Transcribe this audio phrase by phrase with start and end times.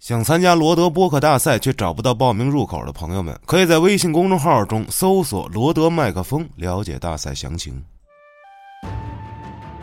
[0.00, 7.82] 想参加罗德播客大赛却找不到报名入口的朋友们，可以在微信公众号中搜索“罗德麦克风”了解大赛详情。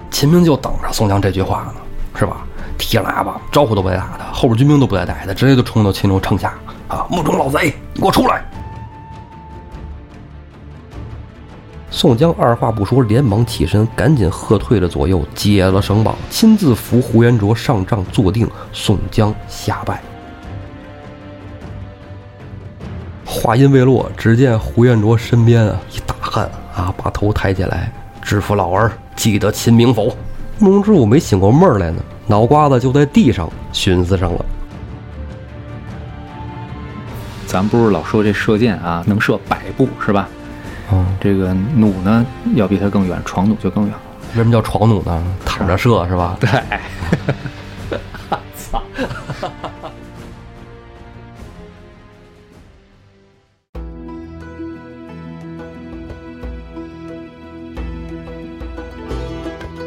[0.09, 1.73] 秦明就等着宋江这句话呢，
[2.15, 2.47] 是吧？
[2.78, 6.54] 提喇叭，招呼都不带打的，后边军兵都不带带的，直接就冲到秦州城下
[6.88, 7.05] 啊！
[7.09, 8.41] 目中老贼，你给我出来！
[11.96, 18.45] 宋江二话不说，连忙起身，赶紧喝退了左右，解了绳绑，亲自扶胡延灼上帐坐定。
[18.73, 20.04] 宋江下拜。
[23.26, 27.90] 话音未落，只见胡延灼身边啊一大汉啊，把头抬起来，
[28.21, 30.13] 知府老儿，记得秦明否？
[30.59, 34.46] 慕容知府没醒过闷来呢，脑瓜子就在地上寻思上了。
[37.48, 40.27] 咱不是老说这射箭啊，能射百步是吧？
[40.91, 42.25] 嗯，这个弩呢，
[42.55, 43.99] 要比它更远，床弩就更远了。
[44.31, 45.23] 为什么叫床弩呢？
[45.45, 46.38] 躺着射是吧？
[46.39, 46.49] 对，
[48.55, 48.81] 操！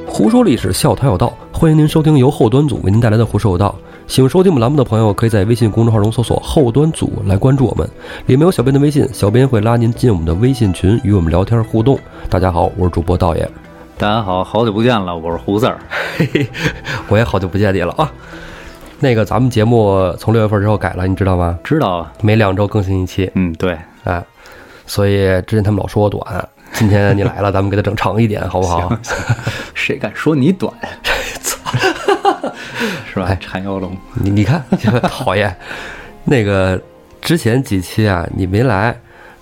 [0.06, 3.73] 胡说历史，笑谈有道，欢迎您收听由后端组为您带来的《胡说有道》。
[4.09, 7.87] 喜欢收听我们栏目的朋友，可以在微信公众号中搜索“后端组”来关注我们，
[8.25, 12.01] 里面有小编的微信，小编会拉您进我们的微信群，与我们聊天互动。
[12.31, 13.47] 大家好，我是主播道爷，
[13.98, 15.79] 大家好，好久不见了，我是胡四儿。
[16.17, 16.48] 嘿嘿，
[17.09, 18.11] 我也好久不见你了啊。
[18.98, 21.59] 那个，咱们节目从六月份之后改了，你知道吗？
[21.62, 24.25] 知道啊，每两周更新一期，嗯，对，哎，
[24.86, 28.91] 所以之前他们老说我短，今天你来了，咱们给它整长一点，好不好？
[29.75, 30.73] 谁敢说你短？
[32.41, 32.53] 操，
[33.12, 33.27] 是吧？
[33.28, 34.62] 哎缠腰龙，你你看，
[35.08, 35.55] 讨厌。
[36.25, 36.80] 那个
[37.20, 38.95] 之前几期啊，你没来，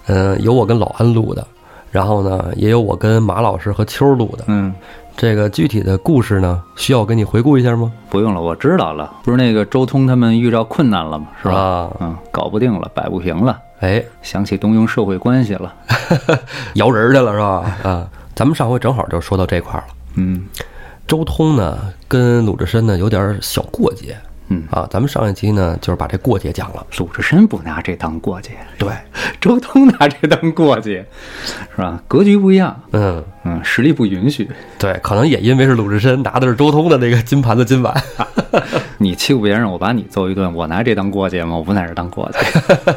[0.07, 1.47] 嗯、有我跟老安录的，
[1.91, 4.45] 然后呢，也有我跟马老师和秋录的。
[4.47, 4.73] 嗯，
[5.17, 7.91] 这个具体的故事呢，需要我跟你回顾一下吗？
[8.09, 9.13] 不用了，我知道了。
[9.25, 11.27] 不是那个周通他们遇到困难了吗？
[11.43, 11.55] 是吧？
[11.55, 15.75] 啊嗯，搞不定了，摆不平了，哎，想起动用社会关系了。
[16.75, 17.77] 摇人儿去了是吧？
[17.91, 19.95] 啊，咱们上回正好就说到这块儿了。
[20.15, 20.45] 嗯
[21.07, 21.79] 周通呢，
[22.09, 24.17] 跟鲁智深呢有点小过节
[24.49, 24.87] 嗯，啊。
[24.91, 26.85] 咱们上一期呢，就是把这过节讲了。
[26.99, 28.89] 鲁智深不拿这当过节，对，
[29.41, 31.05] 周通拿这当过节，
[31.75, 32.03] 是吧？
[32.09, 34.51] 格局不一样，嗯，嗯，实力不允许。
[34.79, 37.95] 对，可能也因为是鲁智深拿的是周通的那个金盘子金碗。
[38.99, 41.57] 你欺负别人，我把你揍一顿，我拿这当过节吗？
[41.57, 42.39] 我不拿这当过节，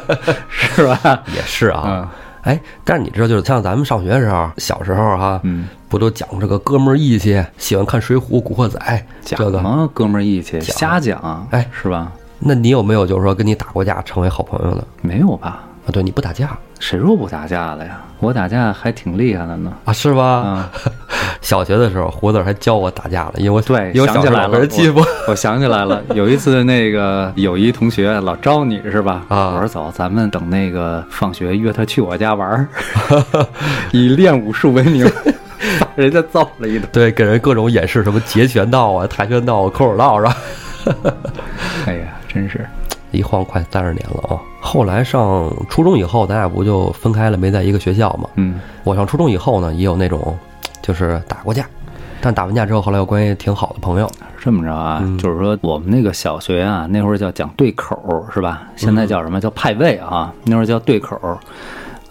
[0.50, 1.22] 是吧？
[1.34, 1.82] 也是啊。
[1.86, 2.08] 嗯
[2.42, 8.78] 哎，但是你知道，就是像咱们上学的时候，小时候哈、嗯，不都讲这个哥们儿义气，喜欢看《水浒》《古惑仔》
[9.22, 9.60] 讲这个？
[9.60, 9.90] 吗？
[9.92, 12.12] 哥们儿义气，瞎讲，哎是吧？
[12.38, 14.84] 那你有没有就是说跟你打过架，成为好朋友的？
[15.02, 15.64] 没有吧？
[15.86, 18.00] 啊，对，你不打架谁说不打架了呀？
[18.20, 19.72] 我打架还挺厉害的呢。
[19.84, 20.24] 啊，是吧？
[20.24, 20.70] 啊，
[21.42, 25.00] 小学的时候，胡子还教我打架了，因为我对，因为想起来了，欺负。
[25.00, 29.24] 我 我想起来了，有一次那个有一同学老招你是吧？
[29.28, 32.68] 啊我说走，咱们等那个放学约他去我家玩儿，
[33.92, 35.49] 以练武术为名，把
[36.00, 36.88] 人家揍了一顿。
[36.92, 40.36] 对，给人各种演示什么截拳道啊、跆拳道啊、空手道是吧？
[41.86, 42.66] 哎呀，真是，
[43.10, 44.40] 一晃快三十年了啊！
[44.60, 48.28] 后来上初中以后，咱俩不就分开了，没在一个学校嘛。
[48.36, 50.36] 嗯我上初中以后呢，也有那种
[50.80, 51.66] 就是打过架，
[52.20, 54.10] 但打完架之后，后来有关系挺好的朋友。
[54.42, 58.62] 这么着啊，嗯就是说我们那个小学啊，那会儿叫讲对口是吧？
[58.74, 60.32] 现在叫什么叫派位啊？
[60.44, 61.18] 那会儿叫对口。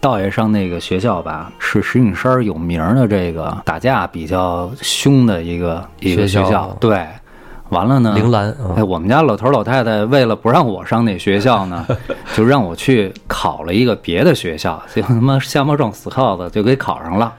[0.01, 6.75] 道爷上那个学校吧，是石景山有名的这个打架比较凶的一个一个学校。
[6.79, 7.05] 对，
[7.69, 11.85] 完了呢，铃兰啊哎，我们家老头老太太为了不让我上那学校呢，
[12.35, 17.33] 就让我去考了一个别的学校，结果他妈瞎猫撞死耗子，就给考上了。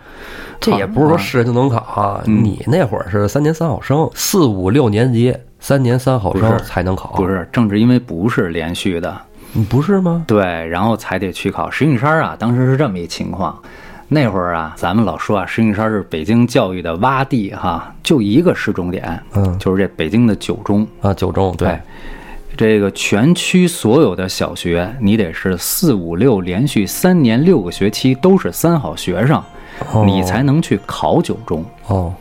[0.61, 9.30] 这也不是说是人就能考啊，嗯你那会儿是三年三好生，四五六年级三年三好生才能考，不是，正是因为不是连续的，你
[9.69, 10.25] 不是吗？
[10.27, 12.37] 对，然后才得去考石景山啊。
[12.39, 13.61] 当时是这么一情况，
[14.09, 20.87] 那会儿啊，咱们老说啊，石景山是北京教育的洼地哈，就一个市重点，嗯就是这北京的九中。
[21.01, 21.85] 啊，九中对哎，
[22.57, 29.43] 这个全区所有的小学，你得是四五六连续三年六个学期都是三好学生，
[29.93, 31.65] 哦你才能去考九中。
[31.89, 32.15] 哦，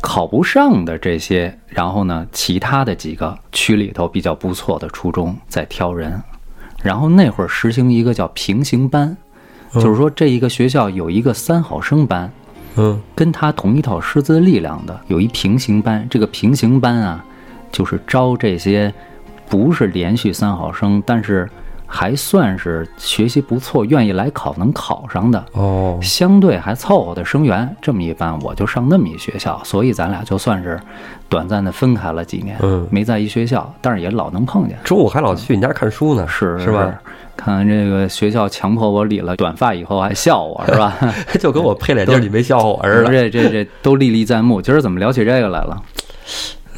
[0.00, 6.22] 考不上的这些，然后呢，其他的几个区里头比较不错的初中再挑人。
[6.86, 9.16] 然后那会儿实行一个叫平行班，
[9.74, 12.30] 就是说这一个学校有一个三好生班，
[12.76, 16.06] 嗯跟他同一套师资力量的有一平行班。
[16.08, 17.24] 这个平行班啊，
[17.72, 18.94] 就是招这些
[19.48, 21.50] 不是连续三好生，但是
[21.86, 27.76] 还算是学习不错，愿意来考能考上的，哦，相对还凑合的生源。
[27.80, 30.80] 这么一般，我就上那么一学校，所以咱俩就算是
[31.28, 34.76] 短暂的分开了几年，嗯没在一学校，但是也老能碰见。
[34.84, 36.92] 中午还老去你家看书呢，是是吧？？
[37.36, 40.96] 看这个学校强迫我理了短发以后还笑我是吧？
[41.38, 43.10] 就跟我配脸地儿你没笑话我似的。
[43.12, 44.62] 这这这都历历在目。
[44.62, 45.82] 今儿怎么聊起这个来了？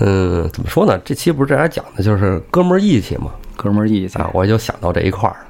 [0.01, 0.99] 嗯，怎么说呢？
[1.05, 3.31] 这期不是这俩讲的就是哥们儿义气嘛？
[3.59, 5.47] 哥们儿义气啊，我就想到这一块儿了。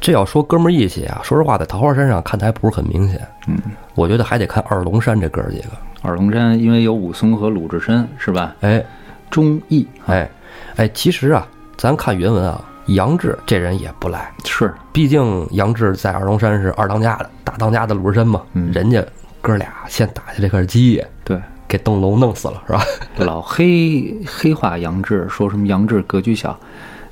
[0.00, 3.20] 这要说哥们儿义气啊，说实话，在桃花山上看的还不是很明显。
[3.48, 3.58] 嗯，
[3.96, 5.70] 我觉得还得看二龙山这哥儿几个。
[6.02, 8.54] 二龙山因为有武松和鲁智深是吧？
[8.60, 8.82] 哎
[9.30, 10.30] 忠义哎
[10.76, 14.32] 哎，其实啊，咱看原文啊，杨志这人也不赖。
[14.44, 19.04] 是毕竟杨志在二龙山是二当家的，大当家的鲁智深嘛，嗯人家
[19.42, 21.36] 哥俩先打下这块基业，对。
[21.68, 22.82] 给邓龙弄死了，是吧？
[23.18, 26.58] 老黑黑化杨志，说什么杨志格局小，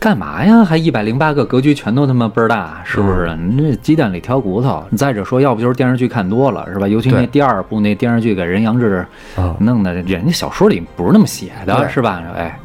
[0.01, 0.65] 干嘛呀？
[0.65, 3.27] 还一百零八个格局全都他妈倍儿大，是不是？
[3.31, 4.85] 嗯你这鸡蛋里挑骨头。
[4.97, 6.87] 再者说，要不就是电视剧看多了，是吧？
[6.87, 9.05] 尤其那第二部那电视剧给人杨志
[9.37, 12.23] 啊，弄的，人家小说里不是那么写的，是吧？
[12.37, 12.57] 哎，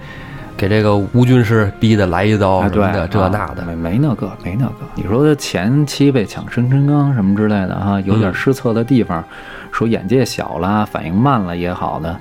[0.55, 3.65] 给这个吴军师逼的来一刀啊，对什么的，，这啊那的。
[3.65, 4.73] 没没那个，没那个。
[4.93, 9.23] 你说他前期被抢生辰纲什么之类的哈，有点失策的地方，
[9.71, 12.15] 说眼界小了，反应慢了也好的，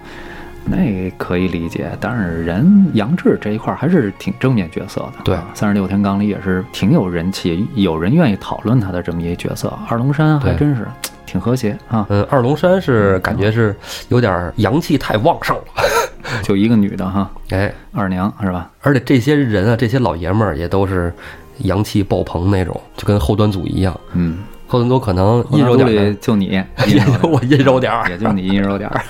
[0.65, 1.91] 那可以理解。
[2.01, 5.15] 但是人杨志这一块儿还是挺正面角色的。
[5.25, 9.73] 对三十六天罡里也是挺有人气，有人愿意讨论他的这么一角色。
[9.89, 10.87] 二龙山还真是
[11.27, 13.75] 挺和谐啊，嗯，二龙山是感觉是
[14.09, 15.83] 有点阳气太旺盛了，
[16.43, 18.71] 就一个女的哈，哎，二娘是吧？
[18.83, 21.13] 而且这些人啊，这些老爷们儿也都是
[21.59, 23.99] 阳气爆棚那种，就跟后端组一样。
[24.13, 24.39] 嗯，
[24.73, 26.47] 后端组可能阴柔点儿，就你，
[26.87, 28.09] 也就我阴柔点儿。
[28.09, 29.03] 也就你阴柔点儿。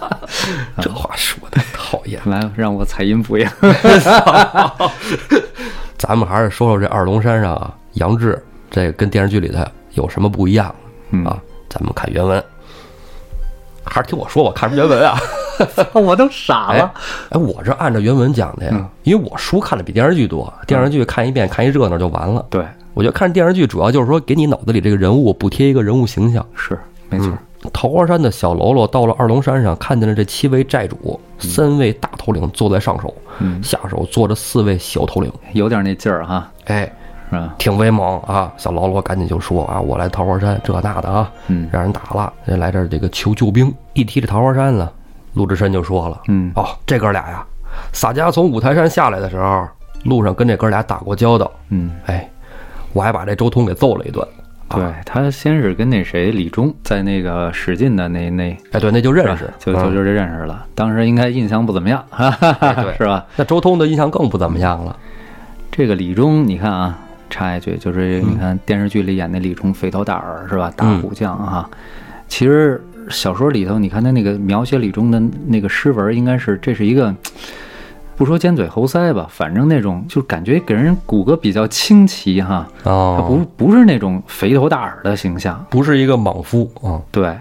[0.80, 2.18] 这话说的讨厌。
[2.24, 3.52] 来，让我采阴补阳。
[5.98, 9.62] 咱们还是说说这二龙山上啊，杨志这跟电视剧里头
[9.92, 10.74] 有什么不一样
[11.10, 11.36] 嗯啊？
[11.68, 12.42] 咱们看原文，
[13.84, 15.18] 还是听我说吧，看什么原文啊？
[15.92, 16.78] 我都傻哎。
[17.28, 22.42] 哎，我这按照原文讲的呀嗯，因为我书看的比电视剧多，电视剧看一遍看一热闹就完了。
[22.48, 26.44] 对，我觉得看电视剧主要就是说给你脑子里这个人物补贴一个人物形象。
[26.54, 26.78] 是
[27.10, 27.32] 没错。
[27.72, 35.32] 桃花山的小喽啰到了二龙山上，看见了这七位寨主，三位大头领坐在上手，嗯，下手坐着四位小头领。
[35.54, 36.82] 有点那劲儿哈，哎，
[37.30, 37.54] 是吧？
[37.56, 38.52] 挺威猛啊！
[38.58, 43.74] 小喽啰赶紧就说啊，我来桃花山这那的啊，嗯让人打了，人来这儿这个求救兵。
[43.94, 44.90] 一提这桃花山呢，
[45.32, 47.42] 陆志深就说了，嗯哦，这哥俩呀，
[47.94, 49.66] 洒家从五台山下来的时候，
[50.04, 52.28] 路上跟这哥俩打过交道，嗯，哎，
[52.94, 54.26] 我还把这周通给揍了一顿。
[54.68, 60.66] 啊对他先是跟那谁李忠在那个史进的那那哎，对，那就认识，嗯就就就这认识了。
[60.74, 63.24] 当时应该印象不怎么样，哈哈哈对是吧？
[63.36, 64.96] 那周通的印象更不怎么样了。
[65.70, 66.98] 这个李忠，你看啊，
[67.28, 70.72] 插一句，就是嗯你看电视剧里演那李忠肥头大耳是吧？
[70.74, 71.68] 大虎将啊，
[72.26, 77.14] 其实小说里头你看他那个描写李忠的那个诗文，应该是这是一个。
[78.16, 87.00] 不说尖嘴猴腮吧，反正那种就感觉给人骨骼比较清奇哈，不不是那种肥头大耳的形象，不是一个莽夫啊。
[87.10, 87.36] 对，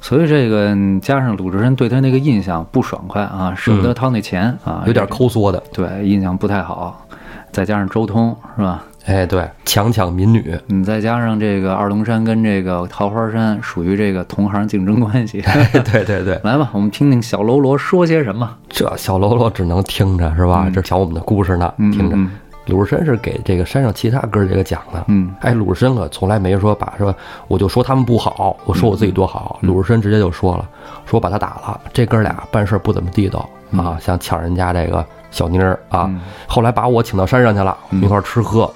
[0.00, 7.06] 所以这个嗯加上鲁智深对他那个印象不爽快啊，舍不得掏那钱啊，嗯有点抠缩的，对，印象不太好。
[7.52, 8.84] 再加上周通是吧？
[9.06, 15.42] 哎，对，强抢民女，你再加上这个二龙山跟这个桃花山属于这个同行竞争关系。
[15.90, 18.56] 对对对，来吧，我们听听小喽啰说些什么。
[18.68, 20.64] 这小喽啰只能听着是吧？
[20.66, 22.16] 嗯这讲我们的故事呢，嗯听着。
[22.16, 22.30] 嗯
[22.66, 27.12] 鲁智深是给这个山上其他哥儿几个讲的，嗯哎，鲁智深可从来没说把说
[27.48, 29.58] 我就说他们不好，我说我自己多好。
[29.62, 30.68] 嗯鲁智深直接就说了，
[31.04, 38.72] 说把他打了，这哥俩办事不怎么地道嗯啊，想抢人家这个小妮儿啊，嗯后来把我请到山上去了，我们一块儿吃喝。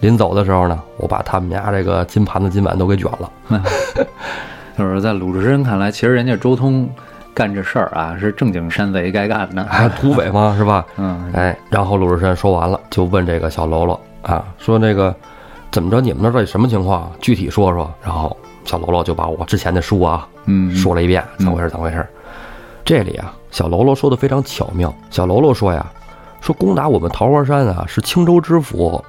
[0.00, 3.30] 临走的时候呢，我把他们家这个金盘子金碗都给卷了。
[3.48, 3.62] 嗯，
[4.76, 6.88] 就是在鲁智深看来，其实人家周通
[7.34, 9.64] 干这事儿啊，是正经山贼该干的。
[9.64, 10.84] 还土匪嘛，是吧？
[10.96, 15.14] 嗯哎，然后鲁智深说完了，就问这个小喽啰啊，说那个
[15.70, 17.10] 怎么着，你们那儿到底什么情况？
[17.20, 17.92] 具体说说。
[18.02, 21.70] 然后小喽啰就把我之前的书啊嗯，说了一遍，怎么回事？
[21.70, 22.06] 怎么回事？
[22.84, 24.94] 这里啊，小喽啰说的非常巧妙。
[25.10, 25.84] 小喽啰说呀，
[26.40, 29.04] 说攻打我们桃花山啊，是青州知府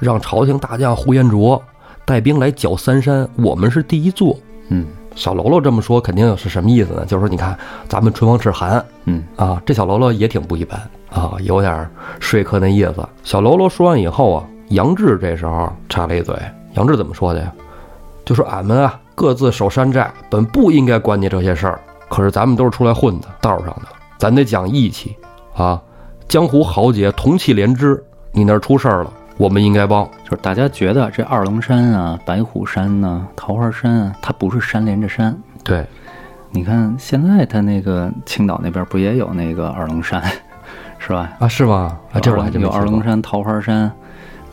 [0.00, 1.62] 让朝廷大将呼延灼
[2.04, 4.36] 带兵来剿三山，我们是第一座。
[4.70, 7.04] 嗯小喽啰这么说，肯定是什么意思呢？
[7.04, 10.80] 就是说，你看咱们唇亡齿寒，嗯啊，这小喽啰也挺不一般
[11.10, 11.88] 啊，有点
[12.20, 13.06] 说客那意思。
[13.24, 16.34] 小喽啰说完以后啊，杨志这时候插了一嘴。
[16.74, 17.52] 杨志怎么说的呀？
[18.24, 21.80] 就说俺们啊，各自守山寨，本不应该管你这些事儿。
[22.08, 25.16] 可是咱们都是出来混的，道上的，咱得讲义气
[25.54, 25.82] 啊。
[26.28, 30.06] 江湖豪杰同气连枝，你那儿出事儿了，我们应该帮。
[30.22, 35.34] 就是大家觉得这二龙山啊、白虎山呐、桃花山啊，它不是山连着山。
[35.64, 35.86] 对，
[36.50, 40.22] 你看现在它那个青岛那边不也有那个二龙山，
[41.00, 41.32] 是吧？
[41.38, 41.98] 啊，是吗？
[42.12, 43.90] 啊，这我还真没有二龙山、桃花山，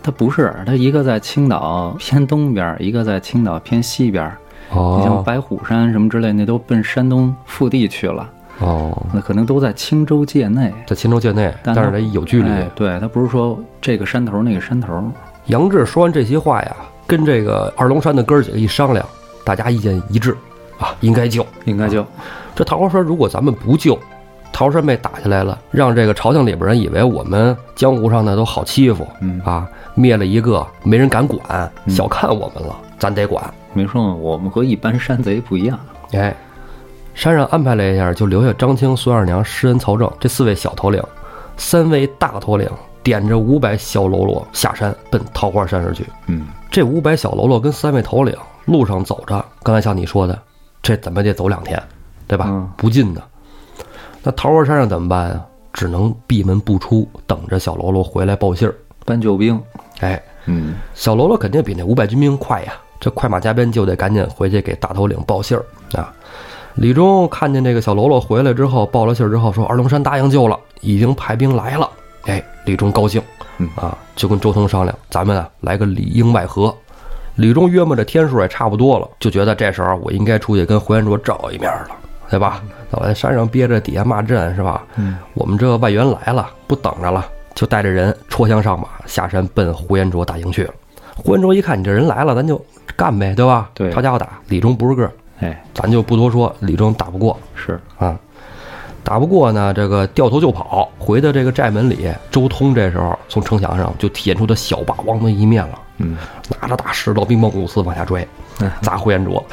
[0.02, 4.26] 它不是，它一个在青岛偏东边，一个在青岛偏西边。
[4.70, 10.74] 哦你像哦白虎山什么之类，那都奔山东腹地去了，哦，那可能都在青州界内。
[10.86, 12.50] 在青州界内，但是但它得有距离。
[12.50, 15.04] 哎对，它不是说这个山头那个山头。
[15.46, 19.06] 杨志说完这些话呀，跟这个二龙山的哥儿几个一商量，
[19.44, 20.36] 大家意见一致
[20.80, 21.46] 啊，应该救。
[21.66, 22.06] 应该救
[22.56, 23.98] 这桃花山如果咱们不救，
[24.52, 33.44] 桃花山被打下来了，让这个朝廷里边人以为我们江湖上的都好欺负嗯啊，灭了一个没人敢管，嗯小看我们了，咱得管。
[33.74, 35.80] 没说嘛我们和一般山贼不一样。
[36.14, 36.36] 哎，
[37.18, 41.04] 山上安排了一下，就留下张青、孙二娘、施恩、曹正这四位小头领，
[41.58, 42.70] 三位大头领
[43.02, 46.06] 点着五百小喽啰下山奔桃花山而去。
[46.28, 50.40] 嗯，这五百小喽啰跟三位头领路上走着，刚才像你说的，
[50.84, 51.82] 这怎么得走两天，
[52.28, 52.46] 对吧？
[52.50, 53.24] 嗯不近的。
[54.22, 55.44] 那桃花山上怎么办啊？
[55.74, 58.76] 只能闭门不出，等着小喽啰回来报信儿。
[59.06, 59.60] 搬救兵。
[60.02, 65.66] 哎，嗯小喽啰肯定比那五百军兵快呀，这快马加鞭就得赶紧回去给大头领报信儿
[66.00, 66.14] 啊。
[66.78, 71.90] 李忠看见这个小喽啰回来之后，报了信儿之后说：“二龙山答应救了，已经派兵来了。”
[72.28, 73.20] 哎，李忠高兴
[73.58, 76.74] 嗯，啊，就跟周通商量，咱们啊来个里应外合。
[77.34, 81.88] 李忠约摸着天数也差不多了，就觉得这时候我应该出去跟胡延灼照一面了，
[82.30, 82.62] 对吧？
[82.92, 84.84] 那我在山上憋着，底下骂阵是吧？
[84.98, 90.74] 嗯，我们这外援来了，不等着了，就带着人戳枪上马，下山奔胡延灼大营去了。
[91.16, 92.64] 胡延灼一看你这人来了，咱就
[92.96, 93.72] 干呗，对吧？
[93.74, 94.40] 对抄家伙打。
[94.48, 98.18] 李忠不是个儿，哎，咱就不多说，李忠打不过是啊，
[99.04, 102.12] 打不过呢，这个掉头就跑，回到这个寨门里。
[102.32, 106.18] 周通这时候从城墙上就体现出他小霸王的一面了，嗯，
[106.60, 108.28] 拿着大石头兵猛五四往下追
[108.60, 109.44] 嗯，砸呼延灼。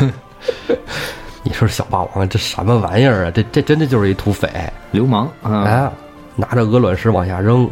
[1.44, 3.30] 你说小霸王这什么玩意儿啊？
[3.32, 4.48] 这这真的就是一土匪。
[4.90, 5.62] 流氓啊。
[5.64, 5.90] 哎，
[6.36, 7.68] 拿着鹅卵石往下扔。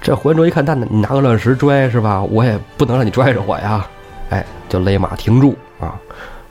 [0.00, 2.22] 这胡延灼一看，那你拿个卵石拽是吧？
[2.22, 3.86] 我也不能让你拽着我呀。
[4.30, 5.65] 哎，就勒马停住啊。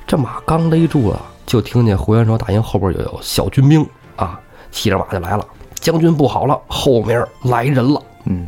[0.07, 4.39] 这马刚勒住了，就听见胡延灼大营后边有有小军兵啊，
[4.71, 5.45] 骑着马就来了。
[5.79, 8.01] 将军不好了，后面来人了。
[8.25, 8.47] 嗯，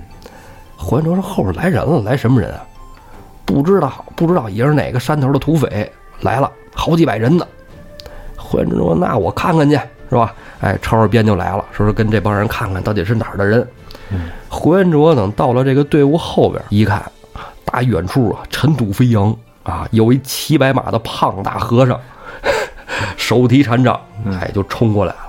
[0.76, 2.64] 胡延灼说：“后边来人了，来什么人啊？
[3.46, 7.46] 不知道，不知道，也是哪个山头的土匪来了，好几百人呢。”
[8.38, 9.76] 胡延灼说：“那我看看去，
[10.10, 13.68] 是吧？”哎，抄着鞭就来了，说是跟这帮人看看到底是哪儿的人。
[14.50, 17.04] 胡元卓等到了这个队伍后边，一看，
[17.66, 19.36] 大远处啊，尘土飞扬
[19.68, 22.00] 啊，有一骑白马的胖大和尚，
[23.18, 25.20] 手提禅杖，哎，就冲过来了。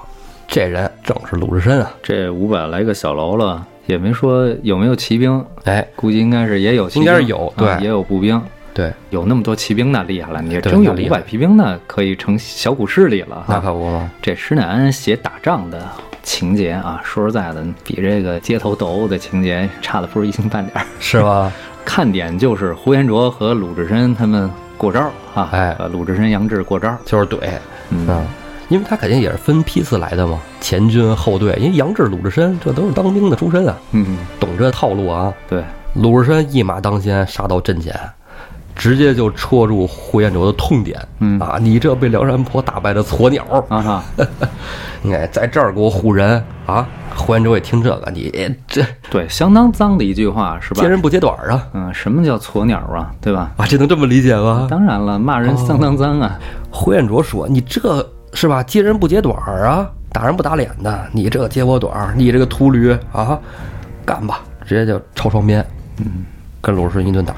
[0.46, 1.90] 这人正是鲁智深啊！
[2.02, 8.40] 这五百来个小喽啰，也没说有没有骑兵，哎，估计应该是也有骑兵，应该是有对啊也有步兵。
[8.72, 13.58] 对，有那么多骑兵那厉害了，你对真有五百骑兵那可以成小股势力了那。
[13.58, 14.08] 可不吗。
[14.22, 15.82] 这施耐庵写打仗的
[16.22, 20.86] 情节啊，说实在的，比这个街头斗殴的情节差的不是一星半点儿。
[21.00, 21.52] 是吧？
[21.88, 25.74] 看点就是呼延灼和鲁智深他们过招啊，哎。
[25.78, 27.38] 呃鲁智深、杨志过招，就是怼，
[27.88, 28.06] 嗯。
[28.06, 28.22] 啊，
[28.68, 31.56] 因为他肯定也是分批次来的嘛，前军后队。
[31.58, 35.32] 因为杨志、鲁智深这都是当兵的出身啊，嗯，懂这套路啊。
[35.48, 35.64] 对，
[35.94, 37.98] 鲁智深一马当先，杀到阵前，
[38.78, 40.98] 直接就戳住呼延灼的痛点。
[41.18, 44.04] 嗯啊，你这被梁山泊打败的鸵鸟，啊哈，
[45.04, 46.88] 哎，在这儿给我唬人啊！
[47.16, 48.30] 呼延灼也听这个，你
[48.68, 50.88] 这对，相当脏的一句话是吧揭？
[50.88, 51.66] 人不揭短儿啊！
[51.74, 53.50] 嗯，什么叫鸵鸟啊，对吧？
[53.56, 54.68] 啊，这能这么理解吗？
[54.70, 56.38] 当然了，骂人相当脏啊。
[56.70, 58.62] 呼延灼说：“你这是吧？
[58.62, 63.36] 揭人不揭短儿啊，打人不打脸的，你这揭我短儿，你这个秃驴啊，
[64.06, 65.66] 干吧！”直接就抄双边，
[65.98, 66.24] 嗯，
[66.60, 67.34] 跟鲁智深一顿打。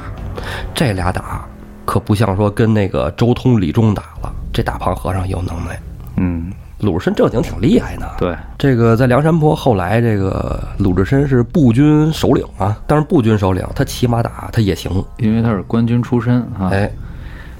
[0.74, 1.44] 这俩打
[1.84, 5.80] 可不像说跟那个周通、李忠打了，这大胖和尚有能耐，
[6.16, 8.06] 嗯，鲁智深正经挺厉害呢。
[8.18, 16.70] 对，这个在梁山泊后来，这个鲁智深是步军首领啊，但是步军首领他骑马打他也行，因为他是官军出身啊。
[16.70, 16.90] 哎，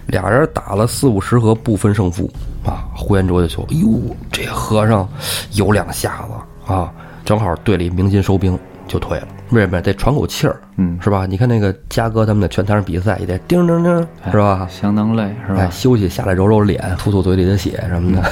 [0.07, 2.31] 俩人打了四五十合，不分胜负
[2.65, 2.85] 啊。
[2.95, 3.89] 呼延灼就说：“哎呦，
[4.31, 5.09] 这和尚
[5.53, 6.93] 有两下子啊，
[7.25, 9.29] 正好队里鸣金收兵就退了。
[9.50, 10.61] 为什么得喘口气儿？
[10.76, 11.26] 嗯是吧？
[11.26, 14.66] 你看那个嘉哥他们的拳台上比赛也得叮叮叮，是吧？
[14.71, 15.71] 相当累是哎，吧？
[15.71, 18.30] 休息下来揉揉脸，吐吐嘴里的血什么的。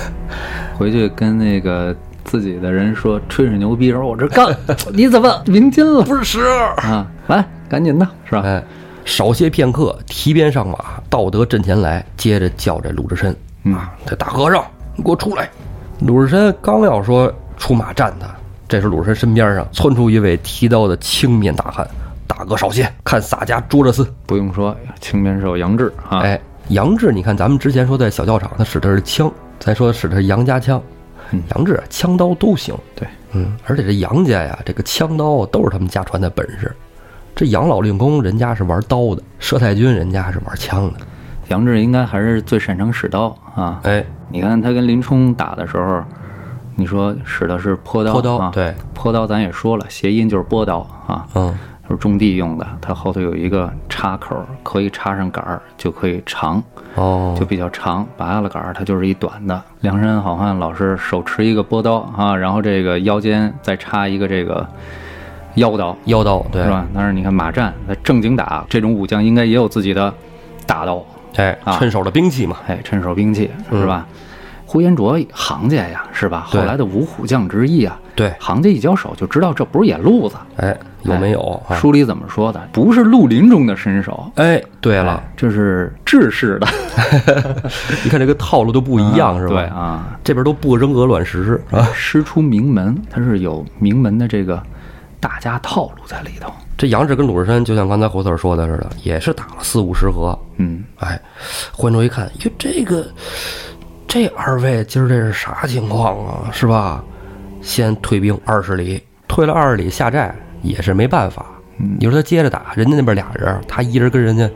[0.76, 1.94] 回去跟那个
[2.24, 4.46] 自己的人说，吹吹牛逼，说我这干，
[4.92, 6.02] 你怎么鸣金了？
[6.04, 6.40] 不是时
[6.78, 8.42] 啊，来，赶紧的，是吧？
[8.44, 8.62] 哎，
[9.04, 10.78] 少歇片刻，提鞭上马，
[11.10, 13.34] 到得阵前来，接着叫这鲁智深
[13.74, 15.48] 啊，这大和尚，你给我出来！
[16.00, 18.28] 鲁智深刚要说出马战他，
[18.68, 21.88] 这时鲁智深身边上窜出一位提刀的青面大汉，
[22.26, 24.06] 大哥少谢，看洒家捉着厮。
[24.26, 30.82] 不用说，青面兽杨志啊，哎，杨志，你看咱们之前说在小教场他使的是枪，咱说使的是杨家枪，
[31.30, 32.74] 嗯杨志枪刀都行。
[32.94, 36.70] 对，嗯，而且这杨家呀，这个枪刀都是他们家传的本事。
[37.34, 41.00] 这杨老令公人家是玩刀的，佘太君人家是玩枪的。
[41.48, 43.80] 杨志应该还是最擅长使刀啊。
[43.84, 46.04] 哎，你看他跟林冲打的时候，
[46.80, 56.62] 你说使的是坡刀，坡刀啊，对，坡刀咱也说了，谐音就是波刀啊，嗯，就是种地用的，它后头有一个插口，可以插上杆儿，就可以长，
[56.94, 58.06] 哦，就比较长。
[58.16, 59.60] 拔了杆儿，它就是一短的。
[59.80, 64.64] 梁山好汉老是手持一个波刀啊，然后这个腰间再插一个这个
[65.56, 66.70] 腰刀，腰刀，对是？
[66.70, 66.86] 吧？
[66.94, 70.14] 但是你看马战，他正经打这种武将，应该也有自己的
[70.64, 71.04] 大刀，
[71.34, 72.56] 哎，啊趁手的兵器嘛。
[72.68, 74.06] 哎，趁手兵器是吧？
[74.70, 76.46] 呼延灼行家呀，是吧？
[76.52, 80.36] 对后来的五虎将之一啊，对，行家一交手就知道这不是野路子。
[80.56, 81.40] 哎，有没有？
[81.66, 82.60] 啊书里怎么说的？
[82.70, 84.30] 不是绿林中的身手。
[84.34, 86.68] 哎，对了，哎，这是制式的
[88.04, 89.54] 你看这个套路都不一样，是吧？
[89.54, 91.88] 对啊，这边都不扔鹅卵石啊。
[91.96, 94.62] 师出名门，它是有名门的这个
[95.18, 96.52] 大家套路在里头。
[96.76, 100.38] 这杨志跟鲁智深就像刚才胡四儿说的似的，也是打了四五十合。
[100.58, 101.18] 嗯，哎，
[101.72, 103.04] 呼延灼一看，哟，这个
[104.08, 106.50] 这二位今儿这是啥情况啊？
[106.50, 107.04] 是吧？
[107.60, 111.44] 先退兵二十里，退了二十里下寨也是没办法。
[111.76, 114.50] 你说他接着打，人家那边俩人，他一人跟人家，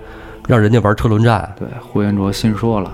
[0.49, 1.53] 让人家玩车轮战。
[1.59, 2.91] 对，呼延灼心说了，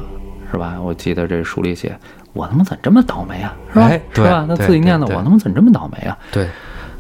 [0.50, 0.76] 是吧？
[0.82, 1.96] 我记得这书里写，
[2.32, 3.54] 我他妈怎么这么倒霉啊？
[3.72, 3.86] 是吧？
[3.86, 4.44] 哎是吧？
[4.48, 6.18] 对他自己念叨，我他妈怎么这么倒霉啊？
[6.32, 6.48] 对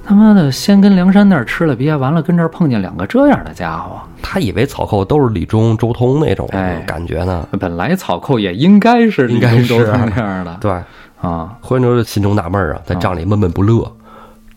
[0.08, 4.00] 他妈的，先跟梁山那儿吃了鳖，完了跟这儿碰见两个这样的家伙。
[4.22, 7.46] 他以为草寇都是李忠、周通那种哎感觉呢。
[7.60, 10.72] 本来草寇也应该是李应该是忠周通那样的 对，
[11.20, 13.86] 啊，呼延灼心中纳闷儿啊，在帐里闷闷不乐。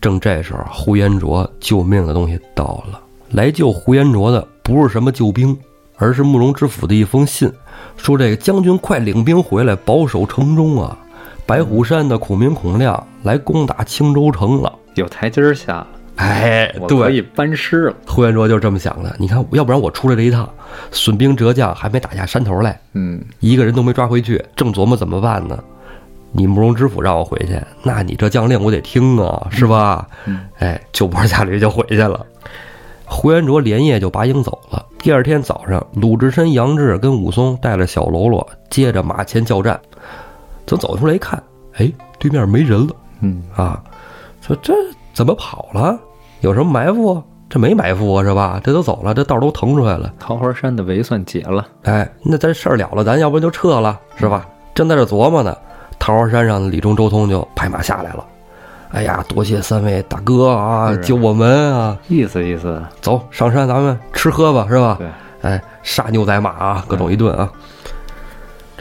[0.00, 2.98] 正这时候，呼延灼救命的东西到了。
[3.32, 5.54] 来救呼延灼的不是什么救兵，
[5.98, 7.52] 而是慕容知府的一封信，
[7.98, 10.96] 说这个将军快领兵回来，保守城中啊！
[11.52, 14.72] 白虎山的孔明、孔亮来攻打青州城了。
[14.94, 17.94] 有台阶儿下了，哎对可以班师了。
[18.06, 19.14] 呼延灼就这么想的。
[19.18, 20.48] 你看，要不然我出来这一趟，
[20.90, 25.62] 损兵折将，还没打下山头来，嗯，一个人都没抓回去，正琢磨怎么办呢。
[26.32, 30.08] 你慕容知府让我回去，那你这将令我得听啊，是吧？
[30.24, 32.24] 嗯哎，就坡下驴就回去了。
[33.04, 34.86] 呼延灼连夜就拔营走了。
[35.00, 39.78] 第二天早上，鲁智深、杨志跟武松带着小喽啰，接着马前叫战。
[40.66, 41.42] 等走出来一看，
[41.74, 43.82] 哎，对面没人了嗯，啊！
[44.40, 44.74] 说这
[45.12, 45.98] 怎么跑了？
[46.40, 47.22] 有什么埋伏啊？
[47.48, 48.60] 这没埋伏啊，是吧？
[48.64, 50.12] 这都走了，这道都腾出来了。
[50.18, 51.66] 桃花山的围算解了。
[51.82, 54.46] 哎，那咱事儿了了，咱要不然就撤了，是吧？
[54.74, 55.56] 正在这琢磨呢，
[55.98, 58.24] 桃花山上的李忠、周通就拍马下来了。
[58.92, 61.96] 哎呀，多谢三位大哥啊，是救我们啊！
[62.08, 64.96] 意思意思，走上山，咱们吃喝吧，是吧？
[64.98, 65.08] 对，
[65.42, 67.50] 哎，杀牛宰马啊，各种一顿啊。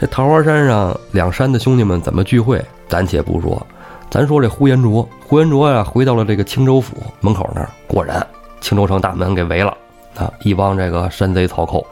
[0.01, 2.59] 这桃花山上两山的兄弟们怎么聚会，
[2.89, 3.63] 暂且不说，
[4.09, 8.25] 咱说这呼延灼，呼延灼呀、回到了这个青州府门口那儿，果然
[8.61, 9.77] 青州城大门给围了
[10.15, 11.85] 啊，一帮这个山贼草寇。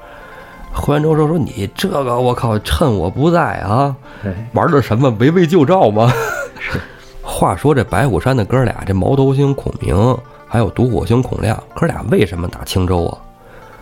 [0.73, 3.95] 呼延灼说：“说你这个，我靠，趁我不在啊，
[4.25, 6.11] 哎，玩的什么围魏救赵吗？
[6.59, 6.79] 是。
[7.21, 10.17] 话说这白虎山的哥俩，这毛头星孔明，
[10.47, 13.13] 还有独火星孔亮，哥俩为什么打青州啊？